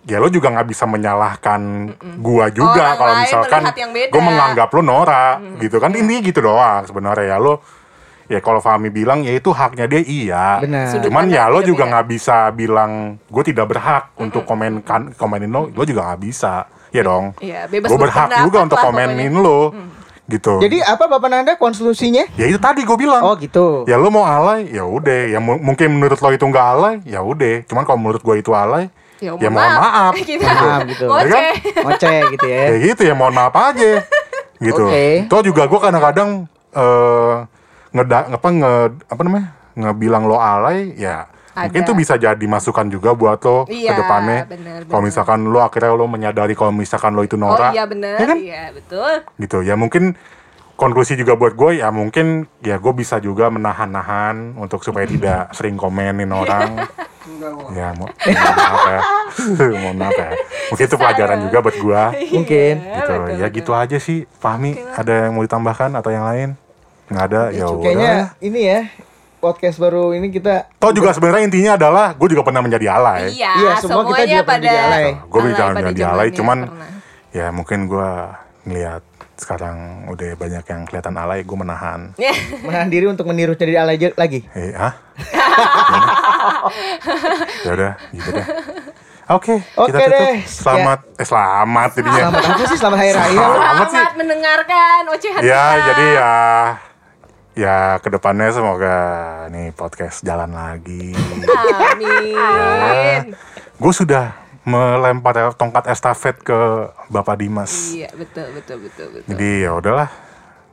[0.00, 1.60] ya lo juga nggak bisa menyalahkan
[2.18, 4.12] gua juga Orang kalau lain misalkan melihat yang beda.
[4.12, 5.90] gue menganggap lo norak gitu kan.
[5.92, 7.60] Ini gitu doang sebenarnya ya lo
[8.26, 10.46] ya kalau Fahmi bilang ya itu haknya dia iya.
[10.62, 10.88] Benar.
[10.88, 15.50] Sudut cuman ya lo juga nggak bisa bilang gue tidak berhak untuk komen kan komenin
[15.50, 15.68] lo.
[15.68, 17.36] Lo juga nggak bisa ya dong.
[17.38, 19.74] Iya, bebas gue berhak juga untuk komenin lo
[20.30, 20.62] gitu.
[20.62, 22.22] Jadi apa Bapak Nanda konklusinya?
[22.38, 23.18] ya itu tadi gue bilang.
[23.20, 23.82] Oh gitu.
[23.84, 25.26] ya lo mau alay ya udah.
[25.26, 27.66] Ya mu- mungkin menurut lo itu nggak alay ya udah.
[27.66, 28.88] Cuman kalau menurut gue itu alay
[29.20, 31.04] Ya, ya mohon maaf Kita Maaf gitu.
[31.04, 31.28] Ya kan?
[31.28, 31.52] ngoceh.
[31.78, 32.62] Ngoceh gitu ya.
[32.66, 33.92] kayak gitu ya mohon maaf aja
[34.58, 35.24] gitu Oke.
[35.26, 36.28] toh juga gue kadang-kadang
[36.70, 37.34] eh
[37.90, 38.72] ngeda apa nge
[39.06, 41.66] apa namanya ngebilang lo alay ya Ada.
[41.66, 44.40] mungkin tuh bisa jadi masukan juga buat lo Iya, ke depannya
[44.84, 48.16] kalau misalkan lo akhirnya lo menyadari kalau misalkan lo itu Oh norak iya benar.
[48.16, 48.38] ya kan?
[48.38, 49.12] Iya, betul.
[49.36, 50.14] gitu ya mungkin
[50.80, 55.76] konklusi juga buat gue ya mungkin ya gue bisa juga menahan-nahan untuk supaya tidak sering
[55.76, 56.88] komenin orang.
[57.70, 59.00] Ya mohon maaf ya.
[59.84, 60.30] Mohon maaf ya.
[60.72, 62.02] Mungkin itu pelajaran juga buat gue
[62.32, 62.74] Mungkin.
[62.80, 63.12] gitu.
[63.36, 64.24] Ya gitu aja sih.
[64.40, 66.48] Fahmi ada yang mau ditambahkan atau yang lain?
[67.06, 67.42] Nggak ada?
[67.52, 68.40] Ya Kayaknya udah.
[68.40, 68.80] Ini ya
[69.40, 73.32] podcast baru ini kita toh juga sebenarnya intinya adalah gue juga pernah menjadi alay.
[73.32, 75.04] Iya, Iya, semua kita semuanya juga pernah pada jadi alay.
[75.16, 76.88] gue bisa pada menjadi alay cuman pernah.
[77.30, 78.10] ya mungkin gue
[78.64, 79.02] ngelihat
[79.40, 82.30] sekarang udah banyak yang kelihatan alay gue menahan Ya.
[82.66, 84.44] menahan diri untuk meniru jadi alay lagi.
[84.52, 84.92] Eh, ah?
[87.64, 88.46] ya udah, gitu deh.
[89.30, 90.12] Oke, Oke kita tutup.
[90.12, 90.34] deh.
[90.42, 92.20] Selamat, eh selamat jadinya.
[92.20, 92.76] Selamat apa sih?
[92.76, 93.30] Selamat hari raya.
[93.30, 93.62] Selamat.
[93.62, 93.94] Amat sih.
[93.94, 95.86] Selamat mendengarkan ocehan Ya, kita.
[95.86, 96.34] jadi ya,
[97.54, 98.96] ya ke depannya semoga
[99.48, 101.14] nih podcast jalan lagi.
[101.14, 103.20] Amin.
[103.76, 104.34] Gue sudah
[104.64, 107.96] melempar tongkat estafet ke Bapak Dimas.
[107.96, 109.28] Iya, betul betul betul betul.
[109.32, 110.08] Jadi ya udahlah,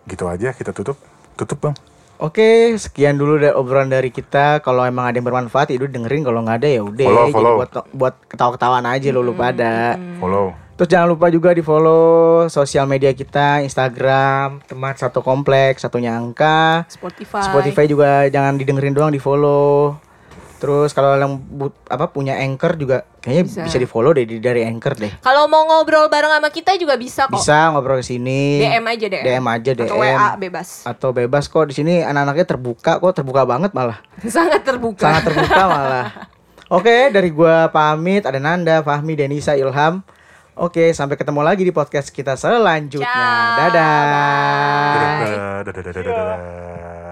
[0.08, 1.00] gitu aja kita tutup.
[1.38, 1.76] Tutup bang.
[2.18, 4.66] Oke, sekian dulu dari obrolan dari kita.
[4.66, 6.26] Kalau emang ada yang bermanfaat, itu dengerin.
[6.26, 7.06] Kalau nggak ada ya udah.
[7.06, 7.56] Follow, Jadi follow.
[7.62, 9.94] buat buat ketawa-ketawaan aja lo lu pada.
[10.18, 10.58] Follow.
[10.78, 16.86] Terus jangan lupa juga di follow sosial media kita, Instagram, teman satu kompleks, satunya angka.
[16.90, 17.42] Spotify.
[17.50, 19.98] Spotify juga jangan didengerin doang, di follow.
[20.58, 23.62] Terus kalau yang but- apa punya anchor juga kayaknya Bisa.
[23.70, 25.14] bisa, di follow deh dari anchor deh.
[25.22, 27.38] Kalau mau ngobrol bareng sama kita juga bisa kok.
[27.38, 28.58] Bisa ngobrol ke sini.
[28.66, 29.24] DM aja DM.
[29.24, 29.86] DM aja DM.
[29.86, 30.68] Atau WA bebas.
[30.84, 34.02] Atau bebas kok di sini anak-anaknya terbuka kok, terbuka banget malah.
[34.26, 35.06] Sangat terbuka.
[35.06, 36.08] Sangat terbuka malah.
[36.68, 40.04] Oke, dari gua pamit, ada Nanda, Fahmi, Denisa, Ilham.
[40.58, 43.08] Oke, sampai ketemu lagi di podcast kita selanjutnya.
[43.08, 43.60] Ciao.
[43.62, 44.02] Dadah.
[44.92, 45.18] Dadah,
[45.64, 47.07] dadah, dadah, dadah, dadah.